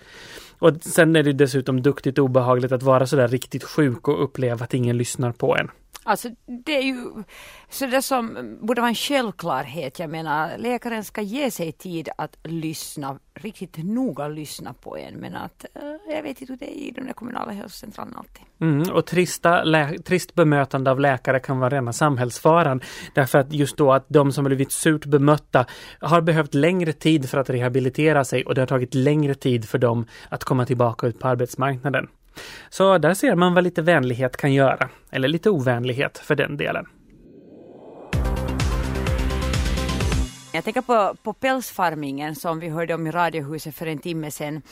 Och 0.58 0.72
sen 0.80 1.16
är 1.16 1.22
det 1.22 1.32
dessutom 1.32 1.82
duktigt 1.82 2.18
obehagligt 2.18 2.72
att 2.72 2.82
vara 2.82 3.06
sådär 3.06 3.28
riktigt 3.28 3.64
sjuk 3.64 4.08
och 4.08 4.24
uppleva 4.24 4.64
att 4.64 4.74
ingen 4.74 4.96
lyssnar 4.96 5.32
på 5.32 5.56
en. 5.56 5.70
Alltså 6.08 6.28
det 6.64 6.76
är 6.76 6.82
ju 6.82 7.24
så 7.68 7.86
det 7.86 8.02
som 8.02 8.56
borde 8.60 8.80
vara 8.80 8.88
en 8.88 8.94
självklarhet. 8.94 9.98
Jag 9.98 10.10
menar 10.10 10.58
läkaren 10.58 11.04
ska 11.04 11.22
ge 11.22 11.50
sig 11.50 11.72
tid 11.72 12.08
att 12.18 12.36
lyssna, 12.44 13.18
riktigt 13.34 13.76
noga 13.76 14.28
lyssna 14.28 14.74
på 14.74 14.96
en. 14.96 15.14
Men 15.14 15.34
att 15.34 15.64
eh, 15.74 16.14
jag 16.14 16.22
vet 16.22 16.40
inte 16.40 16.52
hur 16.52 16.58
det 16.58 16.78
är 16.78 16.88
i 16.88 16.90
de 16.90 17.12
kommunala 17.12 17.52
hälsocentralerna 17.52 18.18
alltid. 18.18 18.42
Mm, 18.60 18.90
och 18.90 19.06
trista, 19.06 19.64
trist 20.04 20.34
bemötande 20.34 20.90
av 20.90 21.00
läkare 21.00 21.40
kan 21.40 21.58
vara 21.58 21.70
rena 21.70 21.92
samhällsfaran. 21.92 22.80
Därför 23.14 23.38
att 23.38 23.52
just 23.52 23.76
då 23.76 23.92
att 23.92 24.04
de 24.08 24.32
som 24.32 24.44
blivit 24.44 24.72
surt 24.72 25.04
bemötta 25.04 25.66
har 26.00 26.20
behövt 26.20 26.54
längre 26.54 26.92
tid 26.92 27.30
för 27.30 27.38
att 27.38 27.50
rehabilitera 27.50 28.24
sig 28.24 28.44
och 28.44 28.54
det 28.54 28.60
har 28.60 28.66
tagit 28.66 28.94
längre 28.94 29.34
tid 29.34 29.68
för 29.68 29.78
dem 29.78 30.06
att 30.28 30.44
komma 30.44 30.66
tillbaka 30.66 31.06
ut 31.06 31.18
på 31.18 31.28
arbetsmarknaden. 31.28 32.08
Så 32.70 32.98
där 32.98 33.14
ser 33.14 33.34
man 33.34 33.54
vad 33.54 33.64
lite 33.64 33.82
vänlighet 33.82 34.36
kan 34.36 34.52
göra, 34.52 34.88
eller 35.10 35.28
lite 35.28 35.50
ovänlighet 35.50 36.18
för 36.18 36.34
den 36.34 36.56
delen. 36.56 36.86
Jag 40.52 40.64
tänker 40.64 40.80
på, 40.80 41.16
på 41.22 41.32
pälsfarmingen 41.32 42.34
som 42.34 42.60
vi 42.60 42.68
hörde 42.68 42.94
om 42.94 43.06
i 43.06 43.10
Radiohuset 43.10 43.74
för 43.74 43.86
en 43.86 43.98
timme 43.98 44.30
sedan. 44.30 44.62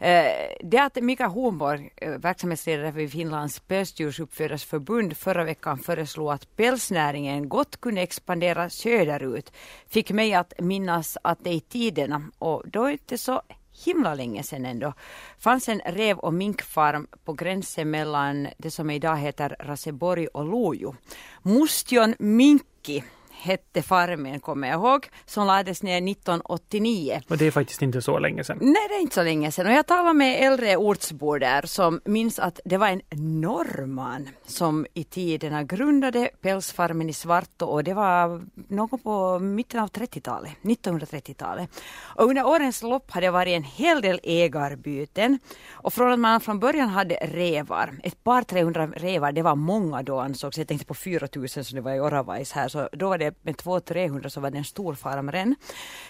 Eh, 0.00 0.24
det 0.60 0.78
att 0.78 0.96
Mika 0.96 1.26
Hornborg, 1.26 1.90
eh, 1.96 2.10
verksamhetsledare 2.10 2.90
vid 2.90 3.12
Finlands 3.12 3.60
pälsdjursuppfödarsförbund, 3.60 5.16
förra 5.16 5.44
veckan 5.44 5.78
föreslog 5.78 6.30
att 6.30 6.56
pälsnäringen 6.56 7.48
gott 7.48 7.80
kunde 7.80 8.02
expandera 8.02 8.70
söderut, 8.70 9.52
fick 9.88 10.10
mig 10.10 10.34
att 10.34 10.52
minnas 10.58 11.18
att 11.22 11.44
det 11.44 11.50
i 11.50 11.60
tiderna, 11.60 12.22
och 12.38 12.62
då 12.66 12.82
är 12.82 12.86
det 12.86 12.92
inte 12.92 13.18
så 13.18 13.42
himla 13.84 14.14
länge 14.14 14.42
sedan 14.42 14.66
ändå, 14.66 14.92
fanns 15.38 15.68
en 15.68 15.80
rev 15.86 16.18
och 16.18 16.34
minkfarm 16.34 17.06
på 17.24 17.32
gränsen 17.32 17.90
mellan 17.90 18.48
det 18.58 18.70
som 18.70 18.90
idag 18.90 19.16
heter 19.16 19.56
Raseborg 19.60 20.26
och 20.26 20.44
Lojo. 20.44 20.94
Mustion 21.42 22.14
minki 22.18 23.04
hette 23.46 23.82
Farmen, 23.82 24.40
kommer 24.40 24.68
jag 24.68 24.80
ihåg, 24.80 25.08
som 25.26 25.46
lades 25.46 25.82
ner 25.82 26.10
1989. 26.10 27.20
Och 27.28 27.38
det 27.38 27.46
är 27.46 27.50
faktiskt 27.50 27.82
inte 27.82 28.02
så 28.02 28.18
länge 28.18 28.44
sedan. 28.44 28.58
Nej, 28.60 28.88
det 28.88 28.94
är 28.94 29.00
inte 29.00 29.14
så 29.14 29.22
länge 29.22 29.52
sedan. 29.52 29.66
Och 29.66 29.72
jag 29.72 29.86
talade 29.86 30.14
med 30.14 30.46
äldre 30.46 30.76
ortsbor 30.76 31.38
där 31.38 31.62
som 31.66 32.00
minns 32.04 32.38
att 32.38 32.60
det 32.64 32.76
var 32.76 32.88
en 32.88 33.02
norrman 33.40 34.28
som 34.46 34.86
i 34.94 35.04
tiderna 35.04 35.62
grundade 35.62 36.30
pälsfarmen 36.42 37.10
i 37.10 37.12
Svartå 37.12 37.66
och 37.66 37.84
det 37.84 37.94
var 37.94 38.42
någon 38.68 38.98
på 38.98 39.38
mitten 39.38 39.80
av 39.80 39.88
30-talet, 39.90 40.52
1930-talet. 40.62 41.70
Och 42.16 42.24
under 42.24 42.46
årens 42.46 42.82
lopp 42.82 43.10
har 43.10 43.20
det 43.20 43.30
varit 43.30 43.56
en 43.56 43.62
hel 43.62 44.00
del 44.00 44.20
ägarbyten. 44.22 45.38
Och 45.70 45.92
från 45.92 46.12
att 46.12 46.18
man 46.18 46.40
från 46.40 46.60
början 46.60 46.88
hade 46.88 47.14
revar, 47.14 47.94
ett 48.02 48.24
par 48.24 48.42
300 48.42 48.86
revar, 48.86 49.32
det 49.32 49.42
var 49.42 49.54
många 49.54 50.02
då 50.02 50.20
ansågs. 50.20 50.58
Jag 50.58 50.68
tänkte 50.68 50.86
på 50.86 50.94
4000 50.94 51.64
som 51.64 51.76
det 51.76 51.82
var 51.82 51.94
i 51.94 52.00
Oravais 52.00 52.52
här, 52.52 52.68
så 52.68 52.88
då 52.92 53.08
var 53.08 53.18
det 53.18 53.34
med 53.42 53.56
200-300 53.56 54.28
så 54.28 54.40
var 54.40 54.50
det 54.50 54.58
en 54.58 54.64
stor 54.64 54.94
farmren. 54.94 55.54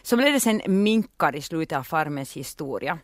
som 0.02 0.20
ledde 0.20 0.40
sen 0.40 0.62
minkar 0.66 1.36
i 1.36 1.42
slutet 1.42 1.78
av 1.78 1.82
farmens 1.82 2.32
historia. 2.32 2.98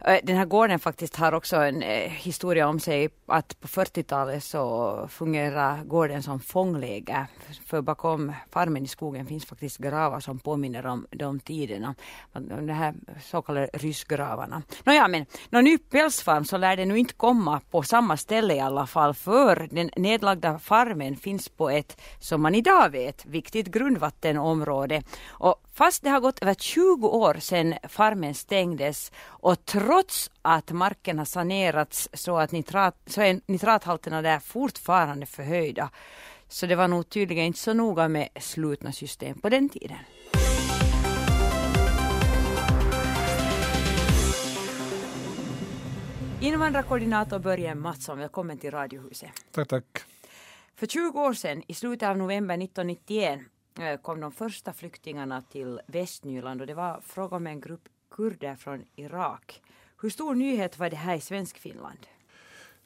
Den 0.00 0.36
här 0.36 0.44
gården 0.44 0.78
faktiskt 0.78 1.16
har 1.16 1.32
också 1.32 1.56
en 1.56 1.82
eh, 1.82 2.10
historia 2.10 2.68
om 2.68 2.80
sig 2.80 3.08
att 3.26 3.60
på 3.60 3.68
40-talet 3.68 4.44
så 4.44 5.06
fungerar 5.10 5.84
gården 5.84 6.22
som 6.22 6.40
fångläge. 6.40 7.26
För 7.66 7.80
bakom 7.80 8.32
farmen 8.50 8.84
i 8.84 8.88
skogen 8.88 9.26
finns 9.26 9.46
faktiskt 9.46 9.78
gravar 9.78 10.20
som 10.20 10.38
påminner 10.38 10.86
om 10.86 11.06
de 11.10 11.40
tiderna. 11.40 11.94
De 12.32 12.68
här 12.68 12.94
så 13.22 13.42
kallade 13.42 13.70
ryssgravarna. 13.72 14.62
Nåja 14.84 15.08
men, 15.08 15.26
någon 15.50 15.64
ny 15.64 15.78
pälsfarm 15.78 16.44
så 16.44 16.56
lär 16.56 16.76
det 16.76 16.84
nu 16.84 16.98
inte 16.98 17.14
komma 17.14 17.60
på 17.70 17.82
samma 17.82 18.16
ställe 18.16 18.54
i 18.54 18.60
alla 18.60 18.86
fall. 18.86 19.14
För 19.14 19.68
den 19.70 19.90
nedlagda 19.96 20.58
farmen 20.58 21.16
finns 21.16 21.48
på 21.48 21.70
ett, 21.70 22.00
som 22.20 22.42
man 22.42 22.54
idag 22.54 22.90
vet, 22.90 23.26
viktigt 23.26 23.66
grundvattenområde. 23.66 25.02
Och 25.28 25.64
Fast 25.78 26.02
det 26.02 26.10
har 26.10 26.20
gått 26.20 26.42
över 26.42 26.54
20 26.54 27.08
år 27.08 27.34
sedan 27.34 27.74
farmen 27.88 28.34
stängdes 28.34 29.12
och 29.26 29.64
trots 29.88 30.30
att 30.42 30.72
marken 30.72 31.18
har 31.18 31.24
sanerats 31.24 32.08
så 32.12 32.38
att 32.38 32.52
nitrat, 32.52 32.96
så 33.06 33.20
är 33.20 33.40
nitrathalterna 33.46 34.22
där 34.22 34.38
fortfarande 34.38 35.26
förhöjda. 35.26 35.90
Så 36.48 36.66
det 36.66 36.76
var 36.76 36.88
nog 36.88 37.08
tydligen 37.08 37.44
inte 37.44 37.58
så 37.58 37.74
noga 37.74 38.08
med 38.08 38.28
slutna 38.40 38.92
system 38.92 39.40
på 39.40 39.48
den 39.48 39.68
tiden. 39.68 39.96
Invandrarkoordinator 46.40 47.38
Börje 47.38 47.74
Mattsson, 47.74 48.18
välkommen 48.18 48.58
till 48.58 48.70
Radiohuset. 48.70 49.30
Tack, 49.50 49.68
tack. 49.68 49.84
För 50.76 50.86
20 50.86 51.20
år 51.20 51.34
sedan, 51.34 51.62
i 51.66 51.74
slutet 51.74 52.08
av 52.08 52.16
november 52.18 52.54
1991, 52.54 53.40
Eh, 53.78 54.00
kom 54.00 54.20
de 54.20 54.32
första 54.32 54.72
flyktingarna 54.72 55.42
till 55.42 55.80
Västnyland 55.86 56.60
och 56.60 56.66
det 56.66 56.74
var 56.74 57.00
fråga 57.00 57.36
om 57.36 57.46
en 57.46 57.60
grupp 57.60 57.88
kurder 58.10 58.54
från 58.54 58.84
Irak. 58.96 59.62
Hur 60.00 60.10
stor 60.10 60.34
nyhet 60.34 60.78
var 60.78 60.90
det 60.90 60.96
här 60.96 61.16
i 61.16 61.20
Svenskfinland? 61.20 61.98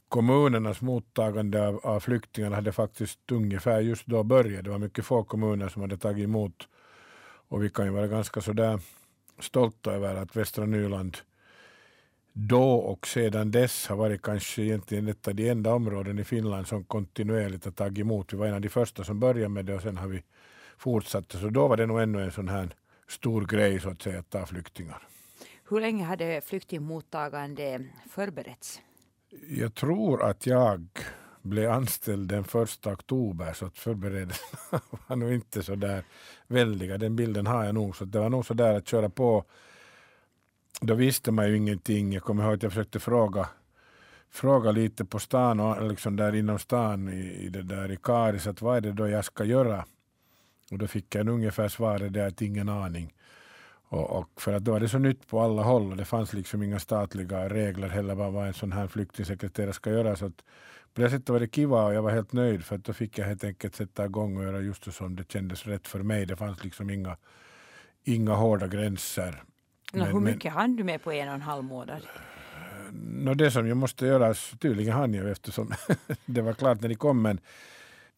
Kommunernas 0.09 0.81
mottagande 0.81 1.69
av, 1.69 1.81
av 1.87 2.01
flyktingarna 2.01 2.57
hade 2.57 2.73
faktiskt 2.73 3.33
ungefär 3.33 3.81
just 3.81 4.07
då 4.07 4.23
börjat. 4.23 4.65
Det 4.65 4.71
var 4.71 4.79
mycket 4.79 5.05
få 5.05 5.25
kommuner 5.25 5.69
som 5.69 5.83
hade 5.83 5.97
tagit 5.97 6.25
emot 6.25 6.69
och 7.49 7.63
vi 7.63 7.71
kan 7.71 7.85
ju 7.85 7.91
vara 7.91 8.07
ganska 8.07 8.41
sådär 8.41 8.81
stolta 9.39 9.93
över 9.93 10.15
att 10.15 10.37
Västra 10.37 10.67
Nyland 10.67 11.17
då 12.33 12.73
och 12.73 13.07
sedan 13.07 13.51
dess 13.51 13.87
har 13.87 13.97
varit 13.97 14.23
kanske 14.23 14.63
egentligen 14.63 15.09
ett 15.09 15.29
av 15.29 15.35
de 15.35 15.49
enda 15.49 15.75
områden 15.75 16.19
i 16.19 16.25
Finland 16.25 16.67
som 16.67 16.85
kontinuerligt 16.85 17.65
har 17.65 17.73
tagit 17.73 17.99
emot. 17.99 18.33
Vi 18.33 18.37
var 18.37 18.47
en 18.47 18.55
av 18.55 18.61
de 18.61 18.69
första 18.69 19.05
som 19.05 19.21
började 19.21 19.49
med 19.49 19.65
det 19.65 19.75
och 19.75 19.83
sen 19.83 19.97
har 19.97 20.09
vi 20.09 20.23
fortsatt. 20.77 21.33
Så 21.33 21.49
då 21.49 21.69
var 21.69 21.77
det 21.77 21.87
nog 21.87 22.01
ännu 22.01 22.23
en 22.23 22.33
sån 22.33 22.49
här 22.49 22.75
stor 23.09 23.47
grej 23.47 23.81
så 23.81 23.91
att 23.91 24.03
säga 24.03 24.19
att 24.19 24.31
ta 24.31 24.47
flyktingar. 24.47 25.12
Hur 25.69 25.81
länge 25.81 26.05
hade 26.05 26.41
flyktingmottagande 26.41 27.85
förberetts? 28.11 28.81
Jag 29.49 29.75
tror 29.75 30.23
att 30.23 30.47
jag 30.47 30.87
blev 31.43 31.71
anställd 31.71 32.29
den 32.29 32.45
första 32.45 32.93
oktober 32.93 33.53
så 33.53 33.67
att 33.67 33.79
förberedelserna 33.79 34.83
var 35.07 35.17
nog 35.17 35.33
inte 35.33 35.63
så 35.63 35.75
där 35.75 36.05
väldiga. 36.47 36.99
Den 36.99 37.17
bilden 37.17 37.47
har 37.47 37.65
jag 37.65 37.75
nog. 37.75 37.97
Så 37.97 38.05
det 38.05 38.19
var 38.19 38.31
nog 38.31 38.47
så 38.47 38.55
där 38.55 38.75
att 38.75 38.89
köra 38.89 39.09
på. 39.09 39.45
Då 40.81 40.95
visste 40.95 41.31
man 41.33 41.49
ju 41.49 41.57
ingenting. 41.57 42.13
Jag 42.13 42.23
kommer 42.23 42.45
ihåg 42.45 42.55
att 42.55 42.63
jag 42.63 42.73
försökte 42.73 43.01
fråga 43.01 43.49
fråga 44.33 44.71
lite 44.71 45.05
på 45.05 45.19
stan 45.19 45.61
och 45.61 45.89
liksom 45.89 46.17
där 46.17 46.35
inom 46.35 46.59
stan 46.59 47.09
i, 47.09 47.45
i 47.45 47.49
det 47.49 47.63
där 47.63 47.93
i 47.93 47.97
Karis 47.97 48.47
att 48.47 48.63
vad 48.63 48.77
är 48.77 48.81
det 48.81 48.93
då 48.93 49.09
jag 49.09 49.25
ska 49.25 49.45
göra? 49.45 49.85
Och 50.71 50.79
då 50.79 50.87
fick 50.87 51.15
jag 51.15 51.29
ungefär 51.29 51.69
svaret 51.69 52.13
det 52.13 52.27
att 52.27 52.43
ingen 52.43 52.69
aning. 52.69 53.15
Och, 53.93 54.11
och, 54.11 54.41
för 54.41 54.53
att 54.53 54.65
då 54.65 54.73
var 54.73 54.81
det 54.81 54.89
så 54.89 54.99
nytt 54.99 55.29
på 55.29 55.41
alla 55.41 55.63
håll 55.63 55.91
och 55.91 55.97
det 55.97 56.05
fanns 56.05 56.33
liksom 56.33 56.63
inga 56.63 56.79
statliga 56.79 57.49
regler 57.49 57.89
heller 57.89 58.15
vad 58.15 58.47
en 58.47 58.55
sån 58.55 58.73
här 58.73 58.87
flyktingsekreterare 58.87 59.73
ska 59.73 59.91
göra. 59.91 60.17
Så 60.17 60.27
att 60.27 60.45
på 60.95 61.01
det 61.01 61.11
sättet 61.11 61.29
var 61.29 61.41
det 61.41 61.55
kiva 61.55 61.85
och 61.85 61.95
jag 61.95 62.03
var 62.03 62.11
helt 62.11 62.33
nöjd 62.33 62.65
för 62.65 62.77
att 62.77 62.85
då 62.85 62.93
fick 62.93 63.19
jag 63.19 63.27
helt 63.27 63.45
enkelt 63.45 63.77
sätta 63.77 64.05
igång 64.05 64.37
och 64.37 64.45
göra 64.45 64.61
just 64.61 64.85
det 64.85 64.93
som 64.93 65.17
det 65.17 65.33
kändes 65.33 65.67
rätt 65.67 65.89
för 65.89 66.03
mig. 66.03 66.27
Det 66.27 66.37
fanns 66.37 66.65
liksom 66.65 66.91
inga, 66.91 67.17
inga 68.05 68.35
hårda 68.35 68.67
gränser. 68.67 69.43
No, 69.93 69.99
men, 69.99 70.07
hur 70.07 70.21
mycket 70.21 70.53
hann 70.53 70.77
du 70.77 70.85
med 70.85 71.03
på 71.03 71.13
en 71.13 71.29
och 71.29 71.35
en 71.35 71.43
halv 71.43 71.65
månad? 71.65 72.03
No, 72.93 73.35
det 73.35 73.51
som 73.51 73.69
jag 73.69 73.77
måste 73.77 74.07
göra, 74.07 74.35
tydligen 74.59 74.93
hann 74.93 75.15
jag 75.15 75.31
eftersom 75.31 75.73
det 76.27 76.43
var 76.43 76.53
klart 76.53 76.81
när 76.81 76.89
de 76.89 76.95
kom 76.95 77.23
men 77.23 77.41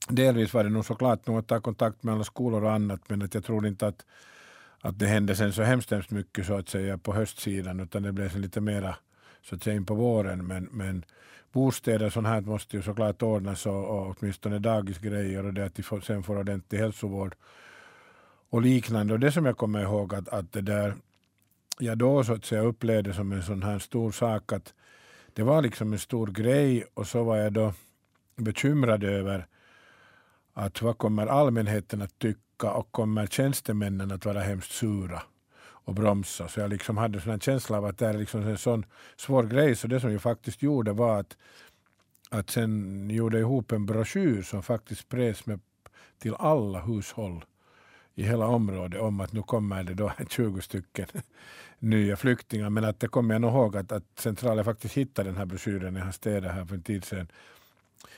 delvis 0.09 0.55
var 0.55 0.65
det 0.65 0.71
nog 0.71 0.85
såklart 0.85 1.27
nog 1.27 1.39
att 1.39 1.47
ta 1.47 1.61
kontakt 1.61 2.03
med 2.03 2.15
alla 2.15 2.25
skolor 2.25 2.65
och 2.65 2.73
annat 2.73 3.01
men 3.09 3.23
att 3.23 3.35
jag 3.35 3.45
tror 3.45 3.67
inte 3.67 3.87
att, 3.87 4.05
att 4.85 4.99
det 4.99 5.07
hände 5.07 5.37
sen 5.37 5.53
så 5.53 5.63
hemskt, 5.63 5.91
hemskt 5.91 6.11
mycket 6.11 6.47
så 6.47 6.55
att 6.55 6.69
säga 6.69 6.99
på 6.99 7.13
höstsidan 7.13 7.81
utan 7.81 8.03
det 8.03 8.13
blev 8.13 8.37
lite 8.37 8.61
mera 8.61 8.97
så 9.43 9.55
att 9.55 9.63
säga 9.63 9.77
in 9.77 9.87
på 9.87 9.95
våren 9.95 10.47
men, 10.47 10.69
men 10.73 11.05
bostäder 11.53 12.11
sånt 12.11 12.27
här 12.27 12.41
måste 12.41 12.77
ju 12.77 12.83
såklart 12.83 13.23
ordnas 13.23 13.67
och, 13.67 13.85
och 13.85 14.17
åtminstone 14.19 14.59
dagisgrejer 14.59 15.47
och 15.47 15.55
det 15.55 15.65
att 15.65 15.75
de 15.75 15.83
får, 15.83 16.01
sen 16.01 16.23
får 16.23 16.39
ordentlig 16.39 16.79
hälsovård 16.79 17.35
och 18.51 18.63
liknande. 18.63 19.15
Och 19.15 19.21
det 19.21 19.33
som 19.33 19.47
jag 19.47 19.57
kommer 19.57 19.83
ihåg 19.83 20.15
att, 20.15 20.29
att 20.29 20.53
det 20.53 20.61
där 20.61 20.95
jag 21.79 21.99
då 21.99 22.25
så 22.25 22.33
att 22.33 22.45
säga 22.45 22.63
upplevde 22.63 23.15
som 23.15 23.33
en 23.33 23.43
sån 23.43 23.63
här 23.63 23.79
stor 23.79 24.13
sak 24.13 24.53
att 24.53 24.75
det 25.33 25.43
var 25.43 25.63
liksom 25.63 25.93
en 25.93 25.99
stor 25.99 26.27
grej 26.27 26.85
och 26.95 27.07
så 27.07 27.25
var 27.25 27.37
jag 27.37 27.53
då 27.53 27.73
bekymrad 28.37 29.05
över 29.05 29.47
att 30.53 30.83
vad 30.83 30.99
kommer 30.99 31.27
allmänheten 31.27 32.03
att 32.03 32.19
tycka 32.19 32.44
och 32.63 32.93
kommer 32.93 33.27
tjänstemännen 33.27 34.13
att 34.13 34.25
vara 34.25 34.41
hemskt 34.41 34.73
sura 34.73 35.23
och 35.85 35.95
bromsa. 35.95 36.49
Så 36.49 36.61
jag 36.61 36.71
liksom 36.71 36.97
hade 36.97 37.33
en 37.33 37.41
känsla 37.41 37.79
av 37.79 37.85
att 37.85 37.99
det 37.99 38.07
är 38.07 38.15
liksom 38.15 38.43
en 38.43 38.59
sån 38.59 38.85
svår 39.17 39.43
grej. 39.43 39.77
Så 39.77 39.87
det 39.87 40.01
som 40.01 40.13
jag 40.13 40.23
faktiskt 40.23 40.63
gjorde 40.63 40.93
var 40.93 41.21
att, 41.21 41.37
att 42.31 42.51
sen 42.51 43.11
gjorde 43.11 43.39
ihop 43.39 43.73
en 43.73 43.87
broschyr 43.87 44.43
som 44.43 44.63
faktiskt 44.63 45.01
spreds 45.01 45.47
med, 45.47 45.61
till 46.19 46.35
alla 46.35 46.81
hushåll 46.81 47.45
i 48.15 48.23
hela 48.23 48.47
området 48.47 49.01
om 49.01 49.21
att 49.21 49.33
nu 49.33 49.43
kommer 49.43 49.85
det 49.85 49.95
då 49.95 50.13
20 50.29 50.61
stycken 50.61 51.07
nya 51.79 52.17
flyktingar. 52.17 52.71
Men 52.71 52.85
att 52.85 53.01
det 53.01 53.09
kommer 53.09 53.35
jag 53.35 53.41
nog 53.41 53.51
ihåg 53.51 53.77
att, 53.77 53.93
att 53.93 54.05
centralen 54.19 54.65
faktiskt 54.65 54.95
hittade 54.95 55.29
den 55.29 55.37
här 55.37 55.47
broschyren 55.47 55.97
i 55.97 56.01
hans 56.01 56.17
städer 56.17 56.49
här 56.49 56.65
för 56.65 56.75
en 56.75 56.83
tid 56.83 57.05
sedan. 57.05 57.29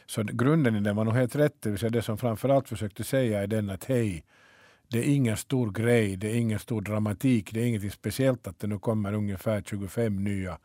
Så 0.06 0.22
grunden 0.22 0.76
i 0.76 0.80
den 0.80 0.96
var 0.96 1.04
nog 1.04 1.14
helt 1.14 1.36
rätt. 1.36 1.62
Det 1.62 1.70
vill 1.70 1.78
säga 1.78 1.90
det 1.90 2.02
som 2.02 2.18
framförallt 2.18 2.68
försökte 2.68 3.04
säga 3.04 3.42
är 3.42 3.46
den 3.46 3.70
att 3.70 3.84
hej, 3.84 4.24
det 4.88 4.98
är 4.98 5.14
ingen 5.14 5.36
stor 5.36 5.70
grej, 5.70 6.16
det 6.16 6.30
är 6.30 6.34
ingen 6.34 6.58
stor 6.58 6.80
dramatik, 6.80 7.52
det 7.52 7.60
är 7.60 7.66
inget 7.66 7.92
speciellt 7.92 8.46
att 8.46 8.58
det 8.58 8.66
nu 8.66 8.78
kommer 8.78 9.12
ungefär 9.12 9.62
25 9.62 10.24
nya 10.24 10.58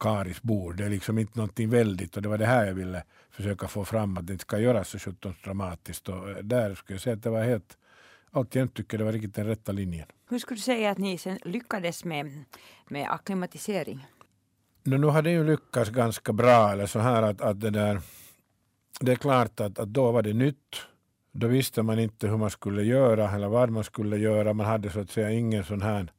karisbor. 0.00 0.72
Det 0.72 0.84
är 0.84 0.90
liksom 0.90 1.18
inte 1.18 1.38
någonting 1.38 1.70
väldigt 1.70 2.16
och 2.16 2.22
det 2.22 2.28
var 2.28 2.38
det 2.38 2.46
här 2.46 2.66
jag 2.66 2.74
ville 2.74 3.04
försöka 3.30 3.68
få 3.68 3.84
fram 3.84 4.16
att 4.16 4.26
det 4.26 4.32
inte 4.32 4.42
ska 4.42 4.58
göras 4.58 4.88
så 4.88 4.98
sjutton 4.98 5.34
dramatiskt. 5.44 6.08
Och 6.08 6.44
där 6.44 6.74
skulle 6.74 6.94
jag 6.94 7.02
säga 7.02 7.16
att 7.16 7.22
det 7.22 7.30
var 7.30 7.44
helt 7.44 7.76
alltjämt 8.30 8.74
tycker 8.74 8.98
det 8.98 9.04
var 9.04 9.12
riktigt 9.12 9.34
den 9.34 9.46
rätta 9.46 9.72
linjen. 9.72 10.06
Hur 10.28 10.38
skulle 10.38 10.58
du 10.58 10.62
säga 10.62 10.90
att 10.90 10.98
ni 10.98 11.18
sen 11.18 11.38
lyckades 11.44 12.04
med, 12.04 12.44
med 12.88 13.10
akklimatisering? 13.10 14.06
No, 14.84 14.96
nu 14.96 15.06
har 15.06 15.22
det 15.22 15.30
ju 15.30 15.44
lyckats 15.44 15.90
ganska 15.90 16.32
bra. 16.32 16.72
Eller 16.72 16.86
så 16.86 16.98
här 16.98 17.22
att, 17.22 17.40
att 17.40 17.60
det, 17.60 17.70
där, 17.70 18.00
det 19.04 19.12
är 19.12 19.16
klart 19.16 19.60
att, 19.60 19.78
att 19.78 19.88
då 19.88 20.12
var 20.12 20.22
det 20.22 20.32
nytt. 20.32 20.76
Då 21.32 21.46
visste 21.46 21.82
man 21.82 21.98
inte 21.98 22.28
hur 22.28 22.36
man 22.36 22.50
skulle 22.50 22.82
göra 22.82 23.30
eller 23.30 23.48
vad 23.48 23.70
man 23.70 23.84
skulle 23.84 24.18
göra. 24.18 24.52
Man 24.52 24.66
hade 24.66 24.90
så 24.90 25.00
att 25.00 25.10
säga 25.10 25.30
ingen 25.30 25.64
sån 25.64 25.82
här 25.82 26.12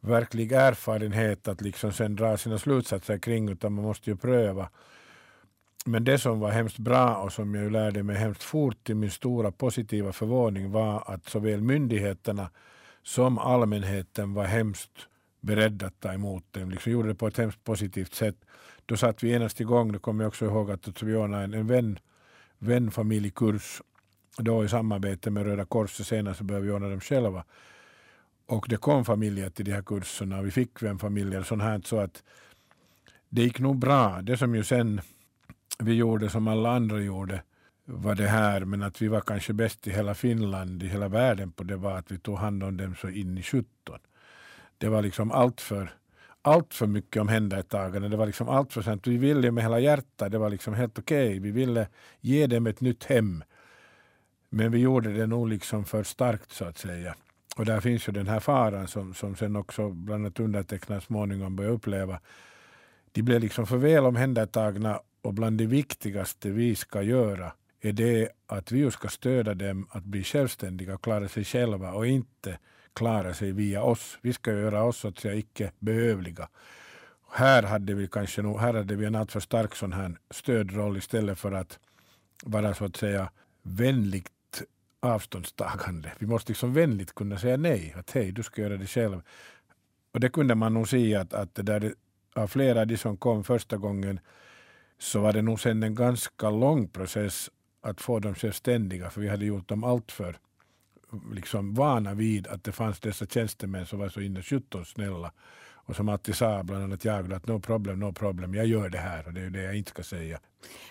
verklig 0.00 0.52
erfarenhet 0.52 1.48
att 1.48 1.60
liksom 1.60 1.92
sen 1.92 2.16
dra 2.16 2.36
sina 2.36 2.58
slutsatser 2.58 3.18
kring 3.18 3.48
utan 3.48 3.72
man 3.72 3.84
måste 3.84 4.10
ju 4.10 4.16
pröva. 4.16 4.68
Men 5.84 6.04
det 6.04 6.18
som 6.18 6.40
var 6.40 6.50
hemskt 6.50 6.78
bra 6.78 7.16
och 7.16 7.32
som 7.32 7.54
jag 7.54 7.72
lärde 7.72 8.02
mig 8.02 8.16
hemskt 8.16 8.42
fort 8.42 8.84
till 8.84 8.96
min 8.96 9.10
stora 9.10 9.52
positiva 9.52 10.12
förvåning 10.12 10.70
var 10.70 11.02
att 11.06 11.28
såväl 11.28 11.60
myndigheterna 11.60 12.50
som 13.02 13.38
allmänheten 13.38 14.34
var 14.34 14.44
hemskt 14.44 15.08
beredda 15.40 15.86
att 15.86 16.00
ta 16.00 16.12
emot 16.12 16.44
dem. 16.50 16.70
Liksom 16.70 16.92
gjorde 16.92 17.08
det 17.08 17.14
på 17.14 17.26
ett 17.26 17.36
hemskt 17.36 17.64
positivt 17.64 18.14
sätt. 18.14 18.36
Då 18.86 18.96
satt 18.96 19.22
vi 19.22 19.28
genast 19.28 19.60
igång, 19.60 19.92
Då 19.92 19.98
kommer 19.98 20.24
jag 20.24 20.28
också 20.28 20.44
ihåg 20.44 20.70
att 20.70 21.02
vi 21.02 21.14
ordnade 21.14 21.44
en, 21.44 21.54
en 21.54 21.66
vän, 21.66 21.98
vänfamiljkurs 22.62 23.82
då 24.36 24.64
i 24.64 24.68
samarbete 24.68 25.30
med 25.30 25.46
Röda 25.46 25.64
Korset. 25.64 26.06
Senare 26.06 26.34
så 26.34 26.44
började 26.44 26.66
vi 26.66 26.72
ordna 26.72 26.88
dem 26.88 27.00
själva. 27.00 27.44
Och 28.46 28.66
det 28.68 28.76
kom 28.76 29.04
familjer 29.04 29.50
till 29.50 29.64
de 29.64 29.72
här 29.72 29.82
kurserna. 29.82 30.42
Vi 30.42 30.50
fick 30.50 30.82
vänfamiljer 30.82 31.42
sånt 31.42 31.62
här 31.62 31.80
så 31.84 31.98
att 31.98 32.22
det 33.28 33.42
gick 33.42 33.58
nog 33.58 33.78
bra. 33.78 34.22
Det 34.22 34.36
som 34.36 34.54
ju 34.54 34.64
sen 34.64 35.00
vi 35.78 35.94
gjorde 35.94 36.30
som 36.30 36.48
alla 36.48 36.70
andra 36.70 37.00
gjorde 37.00 37.42
var 37.84 38.14
det 38.14 38.28
här, 38.28 38.64
men 38.64 38.82
att 38.82 39.02
vi 39.02 39.08
var 39.08 39.20
kanske 39.20 39.52
bäst 39.52 39.86
i 39.86 39.90
hela 39.90 40.14
Finland, 40.14 40.82
i 40.82 40.86
hela 40.86 41.08
världen 41.08 41.52
på 41.52 41.64
det 41.64 41.76
var 41.76 41.98
att 41.98 42.12
vi 42.12 42.18
tog 42.18 42.38
hand 42.38 42.62
om 42.62 42.76
dem 42.76 42.94
så 43.00 43.08
in 43.08 43.38
i 43.38 43.42
17. 43.42 43.66
Det 44.78 44.88
var 44.88 45.02
liksom 45.02 45.30
allt 45.30 45.60
för, 45.60 45.92
allt 46.42 46.74
för 46.74 46.86
mycket 46.86 47.22
omhändertagande. 47.22 48.08
Det 48.08 48.16
var 48.16 48.26
liksom 48.26 48.48
allt 48.48 48.72
för 48.72 48.82
sent. 48.82 49.06
Vi 49.06 49.16
ville 49.16 49.50
med 49.50 49.64
hela 49.64 49.80
hjärtat, 49.80 50.32
det 50.32 50.38
var 50.38 50.50
liksom 50.50 50.74
helt 50.74 50.98
okej. 50.98 51.28
Okay. 51.28 51.40
Vi 51.40 51.50
ville 51.50 51.88
ge 52.20 52.46
dem 52.46 52.66
ett 52.66 52.80
nytt 52.80 53.04
hem. 53.04 53.44
Men 54.48 54.72
vi 54.72 54.78
gjorde 54.78 55.12
det 55.12 55.26
nog 55.26 55.48
liksom 55.48 55.84
för 55.84 56.02
starkt 56.02 56.50
så 56.50 56.64
att 56.64 56.78
säga. 56.78 57.14
Och 57.56 57.64
där 57.64 57.80
finns 57.80 58.08
ju 58.08 58.12
den 58.12 58.28
här 58.28 58.40
faran 58.40 58.88
som, 58.88 59.14
som 59.14 59.36
sen 59.36 59.56
också 59.56 59.90
bland 59.90 60.24
annat 60.24 60.40
undertecknare 60.40 61.00
småningom 61.00 61.56
började 61.56 61.74
uppleva. 61.74 62.20
De 63.12 63.22
blev 63.22 63.40
liksom 63.40 63.66
för 63.66 63.76
väl 63.76 64.04
omhändertagna 64.04 65.00
och 65.22 65.34
bland 65.34 65.58
det 65.58 65.66
viktigaste 65.66 66.50
vi 66.50 66.74
ska 66.74 67.02
göra 67.02 67.52
är 67.80 67.92
det 67.92 68.28
att 68.46 68.72
vi 68.72 68.90
ska 68.90 69.08
stödja 69.08 69.54
dem 69.54 69.86
att 69.90 70.04
bli 70.04 70.24
självständiga 70.24 70.94
och 70.94 71.02
klara 71.02 71.28
sig 71.28 71.44
själva 71.44 71.92
och 71.92 72.06
inte 72.06 72.58
klara 72.94 73.34
sig 73.34 73.52
via 73.52 73.82
oss. 73.82 74.18
Vi 74.22 74.32
ska 74.32 74.52
göra 74.52 74.84
oss 74.84 74.96
så 74.96 75.08
att 75.08 75.18
säga 75.18 75.34
icke 75.34 75.72
behövliga. 75.78 76.48
Här 77.30 77.62
hade 77.62 77.94
vi 77.94 78.08
kanske 78.08 78.42
nog, 78.42 78.60
här 78.60 78.74
hade 78.74 78.96
vi 78.96 79.06
en 79.06 79.14
alltför 79.14 79.40
stark 79.40 79.74
sån 79.74 79.92
här 79.92 80.16
stödroll 80.30 80.96
istället 80.96 81.38
för 81.38 81.52
att 81.52 81.78
vara 82.44 82.74
så 82.74 82.84
att 82.84 82.96
säga 82.96 83.30
vänligt 83.62 84.62
avståndstagande. 85.00 86.12
Vi 86.18 86.26
måste 86.26 86.50
liksom 86.52 86.74
vänligt 86.74 87.14
kunna 87.14 87.38
säga 87.38 87.56
nej, 87.56 87.94
att 87.96 88.10
hej, 88.10 88.32
du 88.32 88.42
ska 88.42 88.62
göra 88.62 88.76
det 88.76 88.86
själv. 88.86 89.22
Och 90.12 90.20
det 90.20 90.28
kunde 90.28 90.54
man 90.54 90.74
nog 90.74 90.88
se 90.88 91.14
att, 91.14 91.32
att 91.32 91.54
det 91.54 91.62
där, 91.62 91.94
av 92.34 92.46
flera 92.46 92.80
av 92.80 92.86
de 92.86 92.96
som 92.96 93.16
kom 93.16 93.44
första 93.44 93.76
gången 93.76 94.20
så 94.98 95.20
var 95.20 95.32
det 95.32 95.42
nog 95.42 95.60
sen 95.60 95.82
en 95.82 95.94
ganska 95.94 96.50
lång 96.50 96.88
process 96.88 97.50
att 97.80 98.00
få 98.00 98.18
dem 98.18 98.34
självständiga 98.34 99.10
för 99.10 99.20
vi 99.20 99.28
hade 99.28 99.44
gjort 99.44 99.68
dem 99.68 99.84
alltför 99.84 100.36
liksom 101.32 101.74
vana 101.74 102.14
vid 102.14 102.46
att 102.46 102.64
det 102.64 102.72
fanns 102.72 103.00
dessa 103.00 103.26
tjänstemän 103.26 103.86
som 103.86 103.98
var 103.98 104.08
så 104.08 104.20
inne 104.20 104.42
17 104.42 104.84
snälla 104.84 105.32
och 105.84 105.96
som 105.96 106.08
alltid 106.08 106.34
sa, 106.34 106.62
bland 106.62 106.84
annat 106.84 107.04
jag, 107.04 107.32
att 107.32 107.46
no 107.46 107.60
problem, 107.60 108.00
no 108.00 108.12
problem, 108.12 108.54
jag 108.54 108.66
gör 108.66 108.88
det 108.88 108.98
här 108.98 109.26
och 109.26 109.32
det 109.32 109.40
är 109.40 109.50
det 109.50 109.62
jag 109.62 109.76
inte 109.76 109.90
ska 109.90 110.02
säga. 110.02 110.40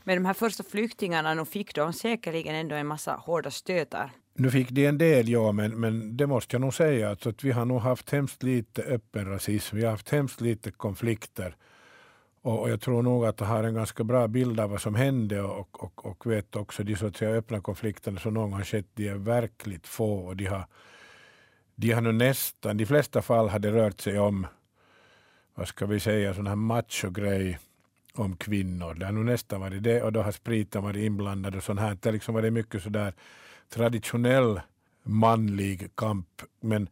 Men 0.03 0.15
de 0.15 0.25
här 0.25 0.33
första 0.33 0.63
flyktingarna, 0.63 1.33
nu 1.33 1.45
fick 1.45 1.75
de 1.75 1.93
säkerligen 1.93 2.55
ändå 2.55 2.75
en 2.75 2.87
massa 2.87 3.13
hårda 3.13 3.51
stötar. 3.51 4.11
Nu 4.33 4.51
fick 4.51 4.69
de 4.69 4.85
en 4.85 4.97
del, 4.97 5.29
ja, 5.29 5.51
men, 5.51 5.79
men 5.79 6.17
det 6.17 6.27
måste 6.27 6.55
jag 6.55 6.61
nog 6.61 6.73
säga 6.73 7.09
alltså 7.09 7.29
att 7.29 7.43
vi 7.43 7.51
har 7.51 7.65
nog 7.65 7.81
haft 7.81 8.09
hemskt 8.09 8.43
lite 8.43 8.81
öppen 8.81 9.25
rasism, 9.25 9.75
vi 9.75 9.83
har 9.83 9.91
haft 9.91 10.09
hemskt 10.09 10.41
lite 10.41 10.71
konflikter 10.71 11.55
och, 12.41 12.69
jag 12.69 12.81
tror 12.81 13.03
nog 13.03 13.25
att 13.25 13.39
jag 13.39 13.47
har 13.47 13.63
en 13.63 13.73
ganska 13.73 14.03
bra 14.03 14.27
bild 14.27 14.59
av 14.59 14.69
vad 14.69 14.81
som 14.81 14.95
hände 14.95 15.41
och, 15.41 15.83
och, 15.83 16.05
och 16.05 16.31
vet 16.31 16.55
också 16.55 16.83
de 16.83 16.95
så 16.95 17.07
att 17.07 17.17
säga, 17.17 17.31
öppna 17.31 17.61
konflikterna 17.61 18.19
som 18.19 18.33
någon 18.33 18.53
har 18.53 18.63
skett, 18.63 18.85
de 18.93 19.07
är 19.07 19.15
verkligt 19.15 19.87
få 19.87 20.15
och 20.15 20.37
de 20.37 20.45
har, 20.45 20.65
de 21.75 21.91
har 21.91 22.01
nu 22.01 22.11
nästan, 22.11 22.77
de 22.77 22.85
flesta 22.85 23.21
fall 23.21 23.49
har 23.49 23.59
det 23.59 23.71
rört 23.71 24.01
sig 24.01 24.19
om, 24.19 24.47
vad 25.55 25.67
ska 25.67 25.85
vi 25.85 25.99
säga, 25.99 26.33
sån 26.33 26.47
här 26.47 26.55
machogrej 26.55 27.59
om 28.13 28.35
kvinnor. 28.35 28.93
Det 28.93 29.05
har 29.05 29.13
nu 29.13 29.23
nästan 29.23 29.61
varit 29.61 29.83
det 29.83 30.01
och 30.03 30.13
då 30.13 30.21
har 30.21 30.31
spriten 30.31 30.83
varit 30.83 31.03
inblandad 31.03 31.55
och 31.55 31.63
sånt 31.63 31.79
här. 31.79 31.97
Det 32.01 32.09
har 32.09 32.13
liksom 32.13 32.33
varit 32.33 32.53
mycket 32.53 32.83
sådär 32.83 33.13
traditionell 33.69 34.61
manlig 35.03 35.95
kamp. 35.95 36.41
Men 36.59 36.89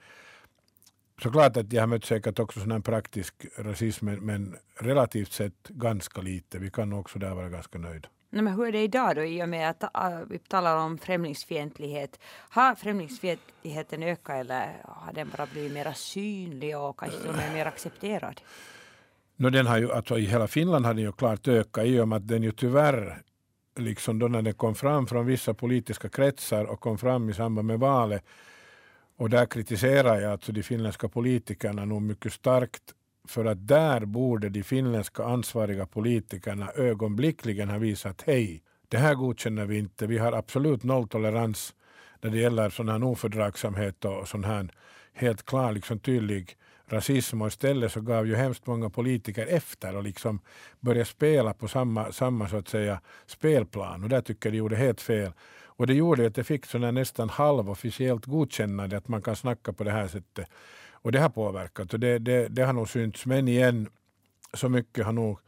såklart 1.22 1.58
att 1.58 1.74
jag 1.74 1.82
har 1.82 1.88
mött 1.88 2.06
säkert 2.06 2.40
också 2.40 2.60
sån 2.60 2.72
här 2.72 2.80
praktisk 2.80 3.34
rasism, 3.58 4.06
men 4.06 4.56
relativt 4.80 5.32
sett 5.32 5.68
ganska 5.68 6.22
lite. 6.22 6.60
Vi 6.60 6.70
kan 6.70 6.94
också 6.94 7.20
där 7.20 7.36
vara 7.36 7.50
ganska 7.50 7.80
nöjda. 7.80 8.10
Nej, 8.32 8.42
men 8.44 8.54
hur 8.54 8.68
är 8.68 8.72
det 8.72 8.84
idag 8.84 9.16
då 9.16 9.24
i 9.24 9.44
och 9.44 9.50
med 9.50 9.70
att 9.70 9.84
uh, 9.84 10.20
vi 10.30 10.40
talar 10.40 10.76
om 10.76 10.98
främlingsfientlighet? 10.98 12.20
Har 12.50 12.76
främlingsfientligheten 12.76 14.04
ökat 14.04 14.36
eller 14.36 14.82
har 14.86 15.14
den 15.14 15.32
bara 15.38 15.48
blivit 15.52 15.72
mer 15.72 15.94
synlig 15.96 16.78
och 16.78 17.00
kanske 17.00 17.20
till 17.20 17.30
och 17.30 17.36
med 17.36 17.54
mer 17.54 17.66
accepterad? 17.66 18.42
No, 19.36 19.50
den 19.50 19.68
har 19.68 19.78
ju, 19.78 19.92
alltså, 19.92 20.18
I 20.18 20.26
hela 20.26 20.48
Finland 20.48 20.86
har 20.86 20.94
den 20.94 21.04
ju 21.04 21.12
klart 21.12 21.48
ökat 21.48 21.86
i 21.86 22.00
och 22.00 22.08
med 22.08 22.16
att 22.16 22.28
den 22.28 22.44
ju 22.44 22.52
tyvärr, 22.52 23.22
liksom 23.76 24.20
då 24.20 24.28
när 24.28 24.42
den 24.42 24.54
kom 24.54 24.76
fram 24.76 25.08
från 25.08 25.26
vissa 25.26 25.54
politiska 25.54 26.10
kretsar 26.10 26.66
och 26.66 26.80
kom 26.80 26.98
fram 26.98 27.30
i 27.30 27.34
samband 27.34 27.68
med 27.68 27.80
valet, 27.80 28.26
och 29.20 29.30
där 29.30 29.46
kritiserar 29.46 30.20
jag 30.22 30.32
alltså 30.32 30.52
de 30.52 30.64
finländska 30.64 31.10
politikerna 31.10 31.86
nog 31.86 32.02
mycket 32.02 32.34
starkt 32.34 32.84
för 33.28 33.46
att 33.46 33.68
där 33.68 34.06
borde 34.06 34.50
de 34.50 34.64
finländska 34.64 35.24
ansvariga 35.24 35.86
politikerna 35.86 36.72
ögonblickligen 36.72 37.70
ha 37.70 37.78
visat 37.78 38.22
hej, 38.22 38.64
det 38.88 38.98
här 38.98 39.16
godkänner 39.16 39.66
vi 39.66 39.78
inte. 39.78 40.08
Vi 40.08 40.18
har 40.18 40.32
absolut 40.32 40.84
nolltolerans 40.84 41.76
när 42.22 42.32
det 42.32 42.38
gäller 42.38 42.70
sån 42.70 42.90
här 42.90 43.04
ofördragsamhet 43.04 44.06
och 44.06 44.28
sån 44.28 44.44
här 44.44 44.70
helt 45.14 45.46
klar, 45.46 45.72
liksom 45.72 46.00
tydlig 46.00 46.58
rasism 46.88 47.42
och 47.42 47.48
istället 47.48 47.92
så 47.92 48.02
gav 48.02 48.28
ju 48.28 48.36
hemskt 48.36 48.68
många 48.68 48.90
politiker 48.90 49.48
efter 49.48 49.96
och 49.96 50.04
liksom 50.04 50.42
började 50.80 51.06
spela 51.06 51.54
på 51.54 51.68
samma, 51.68 52.12
samma 52.12 52.50
så 52.50 52.58
att 52.58 52.68
säga 52.68 53.02
spelplan 53.26 54.04
och 54.04 54.10
där 54.10 54.22
tycker 54.22 54.50
jag 54.50 54.54
de 54.54 54.58
gjorde 54.58 54.76
helt 54.76 55.02
fel. 55.02 55.32
Och 55.80 55.88
det 55.88 55.94
gjorde 55.94 56.28
att 56.28 56.36
det 56.36 56.44
fick 56.44 56.66
sådär 56.66 56.92
nästan 56.92 57.30
halvofficiellt 57.30 58.26
godkännande 58.26 58.98
att 58.98 59.08
man 59.08 59.22
kan 59.22 59.36
snacka 59.36 59.74
på 59.74 59.84
det 59.84 59.92
här 59.92 60.08
sättet. 60.08 60.48
Och 60.92 61.12
det 61.12 61.20
har 61.20 61.30
påverkat 61.30 61.94
och 61.94 62.00
det, 62.00 62.20
det, 62.20 62.48
det 62.48 62.64
har 62.64 62.74
nog 62.74 62.90
synts. 62.90 63.26
Men 63.26 63.48
igen, 63.48 63.90
så 64.54 64.70
mycket 64.70 65.06
har 65.06 65.14
nog 65.14 65.40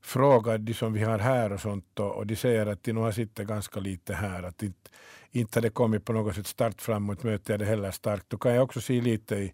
frågat 0.00 0.66
de 0.66 0.74
som 0.74 0.92
vi 0.92 1.02
har 1.02 1.18
här 1.18 1.52
och 1.52 1.60
sånt 1.60 2.00
och, 2.00 2.16
och 2.16 2.26
de 2.26 2.36
säger 2.36 2.66
att 2.66 2.84
de 2.84 2.92
nog 2.92 3.04
har 3.04 3.12
sitter 3.12 3.44
ganska 3.44 3.80
lite 3.80 4.14
här. 4.14 4.42
Att 4.42 4.62
inte, 4.62 4.90
inte 5.30 5.60
det 5.60 5.70
kommit 5.70 6.04
på 6.04 6.12
något 6.12 6.34
sätt 6.34 6.46
start 6.46 6.80
framåt 6.80 7.22
Möter 7.22 7.52
jag 7.52 7.60
det 7.60 7.66
heller 7.66 7.90
starkt. 7.90 8.30
Då 8.30 8.38
kan 8.38 8.54
jag 8.54 8.64
också 8.64 8.80
se 8.80 9.00
lite 9.00 9.36
i 9.36 9.52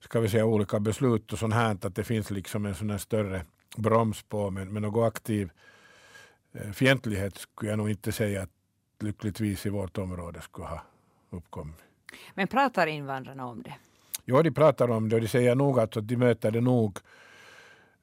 ska 0.00 0.20
vi 0.20 0.28
säga, 0.28 0.44
olika 0.44 0.80
beslut 0.80 1.32
och 1.32 1.38
sånt 1.38 1.54
här 1.54 1.76
att 1.82 1.94
det 1.94 2.04
finns 2.04 2.30
liksom 2.30 2.66
en 2.66 2.74
sån 2.74 2.90
här 2.90 2.98
större 2.98 3.44
broms 3.76 4.22
på 4.22 4.50
men, 4.50 4.72
men 4.72 4.82
någon 4.82 5.06
aktiv 5.06 5.50
eh, 6.52 6.70
fientlighet 6.72 7.38
skulle 7.38 7.70
jag 7.70 7.78
nog 7.78 7.90
inte 7.90 8.12
säga 8.12 8.42
att 8.42 8.50
lyckligtvis 9.02 9.66
i 9.66 9.68
vårt 9.68 9.98
område 9.98 10.40
skulle 10.40 10.66
ha 10.66 10.82
uppkommit. 11.30 11.76
Men 12.34 12.48
pratar 12.48 12.86
invandrarna 12.86 13.46
om 13.46 13.62
det? 13.62 13.74
Ja, 14.24 14.42
de 14.42 14.50
pratar 14.50 14.90
om 14.90 15.08
det 15.08 15.16
och 15.16 15.22
de 15.22 15.28
säger 15.28 15.54
nog 15.54 15.80
att 15.80 15.92
de 16.02 16.16
möter 16.16 16.50
det 16.50 16.60
nog. 16.60 16.98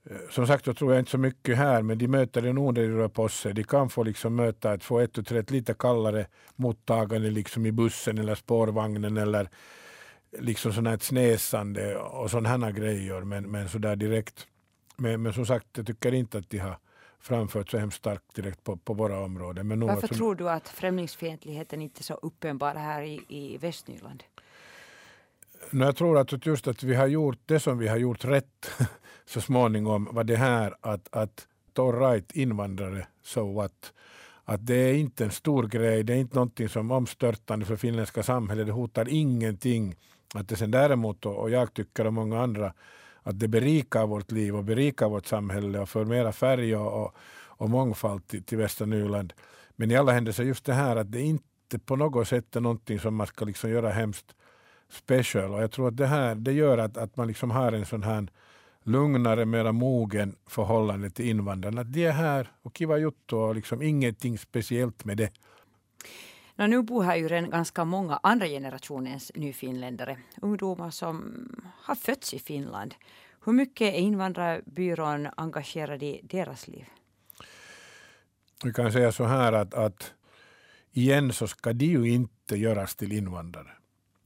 Eh, 0.09 0.17
som 0.29 0.47
sagt, 0.47 0.65
så 0.65 0.73
tror 0.73 0.93
jag 0.93 1.01
inte 1.01 1.11
så 1.11 1.17
mycket 1.17 1.57
här, 1.57 1.81
men 1.81 1.97
de 1.97 2.07
möter 2.07 2.41
det 2.41 2.53
nog 2.53 2.73
när 2.73 2.81
de 2.81 2.87
rör 2.87 3.07
på 3.07 3.29
sig. 3.29 3.53
De 3.53 3.63
kan 3.63 3.89
få 3.89 4.03
liksom 4.03 4.35
möta 4.35 4.71
att 4.71 4.83
få 4.83 4.99
ett 4.99 5.17
och 5.17 5.31
ett 5.31 5.51
lite 5.51 5.73
kallare 5.73 6.27
mottagande 6.55 7.29
liksom 7.29 7.65
i 7.65 7.71
bussen 7.71 8.17
eller 8.17 8.35
spårvagnen 8.35 9.17
eller 9.17 9.49
liksom 10.39 10.73
sånt 10.73 10.87
här 10.87 10.97
snäsande 10.97 11.97
och 11.97 12.31
sådana 12.31 12.71
grejer. 12.71 13.21
Men, 13.21 13.51
men 13.51 13.69
så 13.69 13.77
där 13.77 13.95
direkt. 13.95 14.47
Men, 14.97 15.21
men 15.21 15.33
som 15.33 15.45
sagt, 15.45 15.67
jag 15.77 15.87
tycker 15.87 16.13
inte 16.13 16.37
att 16.37 16.49
de 16.49 16.57
har 16.57 16.77
framfört 17.19 17.69
så 17.69 17.77
hemskt 17.77 17.97
starkt 17.97 18.35
direkt 18.35 18.63
på, 18.63 18.77
på 18.77 18.93
våra 18.93 19.19
områden. 19.19 19.67
Men 19.67 19.79
Varför 19.79 20.07
tror 20.07 20.35
du 20.35 20.49
att 20.49 20.69
främlingsfientligheten 20.69 21.81
inte 21.81 22.01
är 22.01 22.03
så 22.03 22.13
uppenbar 22.13 22.75
här 22.75 23.01
i, 23.01 23.21
i 23.27 23.57
Västnyland? 23.57 24.23
Jag 25.71 25.95
tror 25.95 26.17
att 26.17 26.45
just 26.45 26.67
att 26.67 26.83
vi 26.83 26.95
har 26.95 27.07
gjort 27.07 27.39
det 27.45 27.59
som 27.59 27.77
vi 27.77 27.87
har 27.87 27.97
gjort 27.97 28.25
rätt 28.25 28.71
så 29.25 29.41
småningom 29.41 30.09
var 30.11 30.23
det 30.23 30.35
här 30.35 30.75
att, 30.81 31.07
att 31.11 31.47
all 31.77 31.99
right, 31.99 32.31
invandrare, 32.31 33.07
so 33.23 33.53
what? 33.53 33.93
Att 34.43 34.65
det 34.65 34.75
är 34.75 34.93
inte 34.93 35.25
en 35.25 35.31
stor 35.31 35.67
grej, 35.67 36.03
det 36.03 36.13
är 36.13 36.17
inte 36.17 36.35
någonting 36.35 36.69
som 36.69 36.91
omstörtande 36.91 37.65
för 37.65 37.75
finländska 37.75 38.23
samhället, 38.23 38.67
det 38.67 38.71
hotar 38.71 39.09
ingenting. 39.09 39.95
Att 40.33 40.49
det 40.49 40.55
sen 40.55 40.71
däremot, 40.71 41.25
och 41.25 41.49
jag 41.49 41.73
tycker 41.73 42.07
och 42.07 42.13
många 42.13 42.41
andra, 42.41 42.73
att 43.27 43.39
det 43.39 43.47
berikar 43.47 44.07
vårt 44.07 44.31
liv 44.31 44.55
och 44.55 44.63
berikar 44.63 45.09
vårt 45.09 45.25
samhälle 45.25 45.79
och 45.79 45.89
för 45.89 46.05
mera 46.05 46.31
färg 46.31 46.75
och, 46.75 47.03
och, 47.03 47.15
och 47.45 47.69
mångfald 47.69 48.27
till, 48.27 48.43
till 48.43 48.57
västra 48.57 48.85
Nyland. 48.85 49.33
Men 49.75 49.91
i 49.91 49.95
alla 49.95 50.11
händelser 50.11 50.43
just 50.43 50.65
det 50.65 50.73
här 50.73 50.95
att 50.95 51.11
det 51.11 51.21
inte 51.21 51.79
på 51.85 51.95
något 51.95 52.27
sätt 52.27 52.55
är 52.55 52.61
någonting 52.61 52.99
som 52.99 53.15
man 53.15 53.27
ska 53.27 53.45
liksom 53.45 53.69
göra 53.69 53.89
hemskt 53.89 54.35
special. 54.89 55.53
Och 55.53 55.61
jag 55.61 55.71
tror 55.71 55.87
att 55.87 55.97
det 55.97 56.07
här 56.07 56.35
det 56.35 56.51
gör 56.51 56.77
att, 56.77 56.97
att 56.97 57.17
man 57.17 57.27
liksom 57.27 57.51
har 57.51 57.71
en 57.71 57.85
sån 57.85 58.03
här 58.03 58.27
lugnare, 58.83 59.45
mera 59.45 59.71
mogen 59.71 60.35
förhållande 60.47 61.09
till 61.09 61.25
invandrarna. 61.25 61.81
Att 61.81 61.93
De 61.93 62.05
är 62.05 62.11
här 62.11 62.51
och 62.61 62.75
kiva 62.75 62.97
juttu 62.97 63.35
och 63.35 63.55
liksom 63.55 63.81
ingenting 63.81 64.37
speciellt 64.37 65.05
med 65.05 65.17
det. 65.17 65.31
No, 66.57 66.67
nu 66.67 66.81
bor 66.81 67.03
här 67.03 67.15
ju 67.15 67.27
redan 67.27 67.49
ganska 67.49 67.85
många 67.85 68.19
andra 68.23 68.47
generationens 68.47 69.31
nyfinländare. 69.35 70.17
Ungdomar 70.41 70.89
som 70.89 71.47
har 71.81 71.95
fötts 71.95 72.33
i 72.33 72.39
Finland. 72.39 72.95
Hur 73.45 73.53
mycket 73.53 73.93
är 73.93 73.97
Invandrarbyrån 73.97 75.27
engagerad 75.37 76.03
i 76.03 76.19
deras 76.23 76.67
liv? 76.67 76.85
Vi 78.63 78.73
kan 78.73 78.91
säga 78.91 79.11
så 79.11 79.23
här 79.23 79.53
att, 79.53 79.73
att 79.73 80.13
igen 80.91 81.33
så 81.33 81.47
ska 81.47 81.73
de 81.73 81.85
ju 81.85 82.09
inte 82.09 82.57
göras 82.57 82.95
till 82.95 83.11
invandrare. 83.11 83.71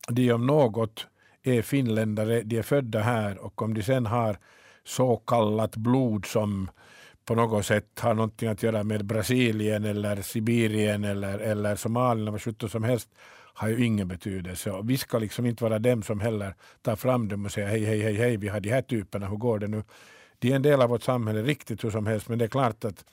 De 0.10 0.32
om 0.32 0.48
något 0.48 1.08
är 1.44 1.62
finländare, 1.62 2.42
de 2.42 2.58
är 2.58 2.64
födda 2.64 3.00
här 3.00 3.38
och 3.38 3.62
om 3.62 3.74
de 3.74 3.84
sen 3.84 4.06
har 4.06 4.40
så 4.84 5.18
kallat 5.18 5.76
blod 5.76 6.26
som 6.26 6.70
på 7.26 7.36
något 7.36 7.66
sätt 7.66 8.00
har 8.00 8.14
någonting 8.14 8.50
att 8.50 8.64
göra 8.64 8.84
med 8.84 9.06
Brasilien 9.06 9.86
eller 9.86 10.22
Sibirien 10.22 11.04
eller, 11.04 11.40
eller 11.40 11.76
Somalien 11.76 12.28
eller 12.28 12.56
vad 12.62 12.72
som 12.72 12.84
helst 12.84 13.10
har 13.54 13.68
ju 13.68 13.86
ingen 13.86 14.08
betydelse. 14.08 14.72
Och 14.72 14.90
vi 14.90 14.98
ska 14.98 15.20
liksom 15.20 15.46
inte 15.46 15.64
vara 15.64 15.80
dem 15.80 16.04
som 16.04 16.20
heller 16.20 16.56
tar 16.82 16.96
fram 16.96 17.28
dem 17.28 17.46
och 17.46 17.52
säger 17.52 17.68
hej, 17.68 17.86
hej, 17.86 18.02
hej, 18.02 18.16
hej, 18.16 18.38
vi 18.38 18.48
har 18.48 18.60
de 18.60 18.70
här 18.70 18.82
typerna, 18.82 19.28
hur 19.28 19.38
går 19.38 19.60
det 19.60 19.68
nu? 19.68 19.84
De 20.40 20.52
är 20.52 20.56
en 20.56 20.62
del 20.62 20.82
av 20.82 20.90
vårt 20.90 21.04
samhälle 21.04 21.42
riktigt 21.42 21.84
hur 21.84 21.90
som 21.90 22.06
helst, 22.06 22.30
men 22.30 22.40
det 22.40 22.46
är 22.46 22.50
klart 22.50 22.86
att, 22.86 23.06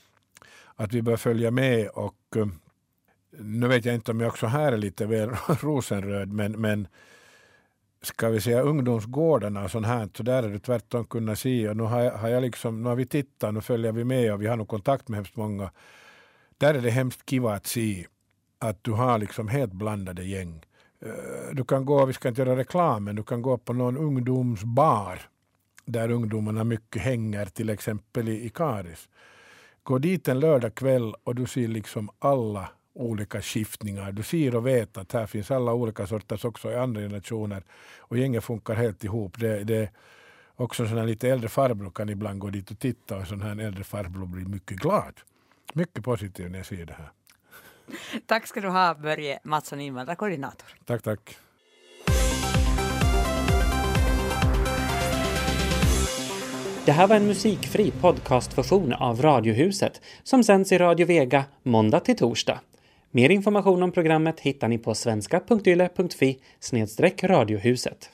att 0.75 0.93
vi 0.93 1.03
bör 1.03 1.17
följa 1.17 1.51
med 1.51 1.89
och 1.89 2.37
eh, 2.37 2.47
nu 3.31 3.69
vet 3.69 3.85
jag 3.85 3.95
inte 3.95 4.11
om 4.11 4.21
jag 4.21 4.29
också 4.29 4.47
här 4.47 4.73
är 4.73 4.77
lite 4.77 5.07
väl 5.07 5.31
rosenröd, 5.61 6.33
men, 6.33 6.53
men 6.53 6.89
ska 8.03 8.29
vi 8.29 8.41
säga 8.41 8.63
ungdomsgårdarna 8.63 9.65
och 9.65 9.71
sånt 9.71 9.87
här, 9.87 10.09
så 10.17 10.23
där 10.23 10.43
är 10.43 10.49
det 10.49 10.59
tvärtom 10.59 11.05
kunnat 11.05 11.39
se. 11.39 11.69
Och 11.69 11.77
nu 11.77 11.83
har, 11.83 12.01
jag, 12.01 12.13
har 12.13 12.29
jag 12.29 12.43
liksom, 12.43 12.83
nu 12.83 12.89
har 12.89 12.97
vi 12.97 13.07
tittat, 13.07 13.55
nu 13.55 13.61
följer 13.61 13.93
vi 13.93 14.05
med 14.05 14.33
och 14.33 14.43
vi 14.43 14.47
har 14.47 14.57
nog 14.57 14.69
kontakt 14.69 15.09
med 15.09 15.17
hemskt 15.17 15.37
många. 15.37 15.71
Där 16.59 16.75
är 16.75 16.81
det 16.81 16.91
hemskt 16.91 17.31
kiva 17.31 17.55
att 17.55 17.67
se 17.67 18.07
att 18.59 18.85
du 18.85 18.93
har 18.93 19.19
liksom 19.19 19.49
helt 19.49 19.73
blandade 19.73 20.25
gäng. 20.25 20.65
Eh, 21.01 21.55
du 21.55 21.65
kan 21.65 21.85
gå, 21.85 22.07
vi 22.07 22.13
ska 22.13 22.29
inte 22.29 22.43
göra 22.43 22.57
reklam, 22.57 23.05
men 23.05 23.17
du 23.17 23.23
kan 23.23 23.43
gå 23.43 23.59
på 23.59 23.73
någon 23.73 23.97
ungdomsbar 23.97 25.21
där 25.85 26.11
ungdomarna 26.11 26.65
mycket 26.65 27.03
hänger, 27.03 27.47
till 27.47 27.71
exempel 27.71 28.29
i, 28.29 28.45
i 28.45 28.49
Karis. 28.49 29.09
Gå 29.83 29.99
dit 29.99 30.29
en 30.29 30.41
lördag 30.41 30.75
kväll 30.75 31.15
och 31.25 31.35
du 31.35 31.47
ser 31.47 31.69
liksom 31.69 32.11
alla 32.19 32.69
olika 32.99 33.43
skiftningar. 33.43 34.13
Du 34.13 34.23
ser 34.23 34.57
och 34.57 34.67
vet 34.67 34.97
att 34.97 35.13
här 35.13 35.27
finns 35.27 35.51
alla 35.51 35.73
olika 35.73 36.07
sorters 36.07 36.45
också 36.45 36.71
i 36.71 36.77
andra 36.77 37.01
generationer 37.01 37.63
och 37.99 38.19
gänget 38.19 38.45
funkar 38.45 38.75
helt 38.75 39.05
ihop. 39.05 39.39
Det, 39.39 39.65
det 39.65 39.91
också 40.57 40.87
sån 40.87 41.07
lite 41.07 41.29
äldre 41.29 41.49
farbror 41.49 41.91
kan 41.91 42.09
ibland 42.09 42.39
gå 42.39 42.51
dit 42.51 42.71
och 42.71 42.79
titta 42.79 43.17
och 43.17 43.27
sån 43.27 43.43
här 43.43 43.61
äldre 43.61 43.85
farbror 43.85 44.27
blir 44.27 44.45
mycket 44.45 44.77
glad. 44.77 45.21
Mycket 45.73 46.05
positiv 46.05 46.51
när 46.51 46.59
jag 46.59 46.67
ser 46.67 46.87
det 46.87 46.93
här. 46.93 47.11
Tack 48.27 48.47
ska 48.47 48.61
du 48.61 48.69
ha 48.69 48.95
Börje 48.95 49.39
Mattsson, 49.45 49.81
invandrarkoordinator. 49.81 50.69
Tack, 50.85 51.03
tack. 51.03 51.39
Det 56.85 56.93
här 56.93 57.07
var 57.07 57.17
en 57.17 57.27
musikfri 57.27 57.91
podcastversion 57.91 58.93
av 58.93 59.23
Radiohuset 59.23 60.01
som 60.23 60.45
sänds 60.45 60.73
i 60.73 60.79
Radio 60.79 61.07
Vega 61.07 61.45
måndag 61.63 62.01
till 62.01 62.17
torsdag. 62.17 62.61
Mer 63.19 63.31
information 63.31 63.83
om 63.83 63.93
programmet 63.93 64.41
hittar 64.41 64.69
ni 64.69 64.79
på 64.79 64.95
svenska.yle.fi 64.95 66.39
radiohuset. 67.25 68.11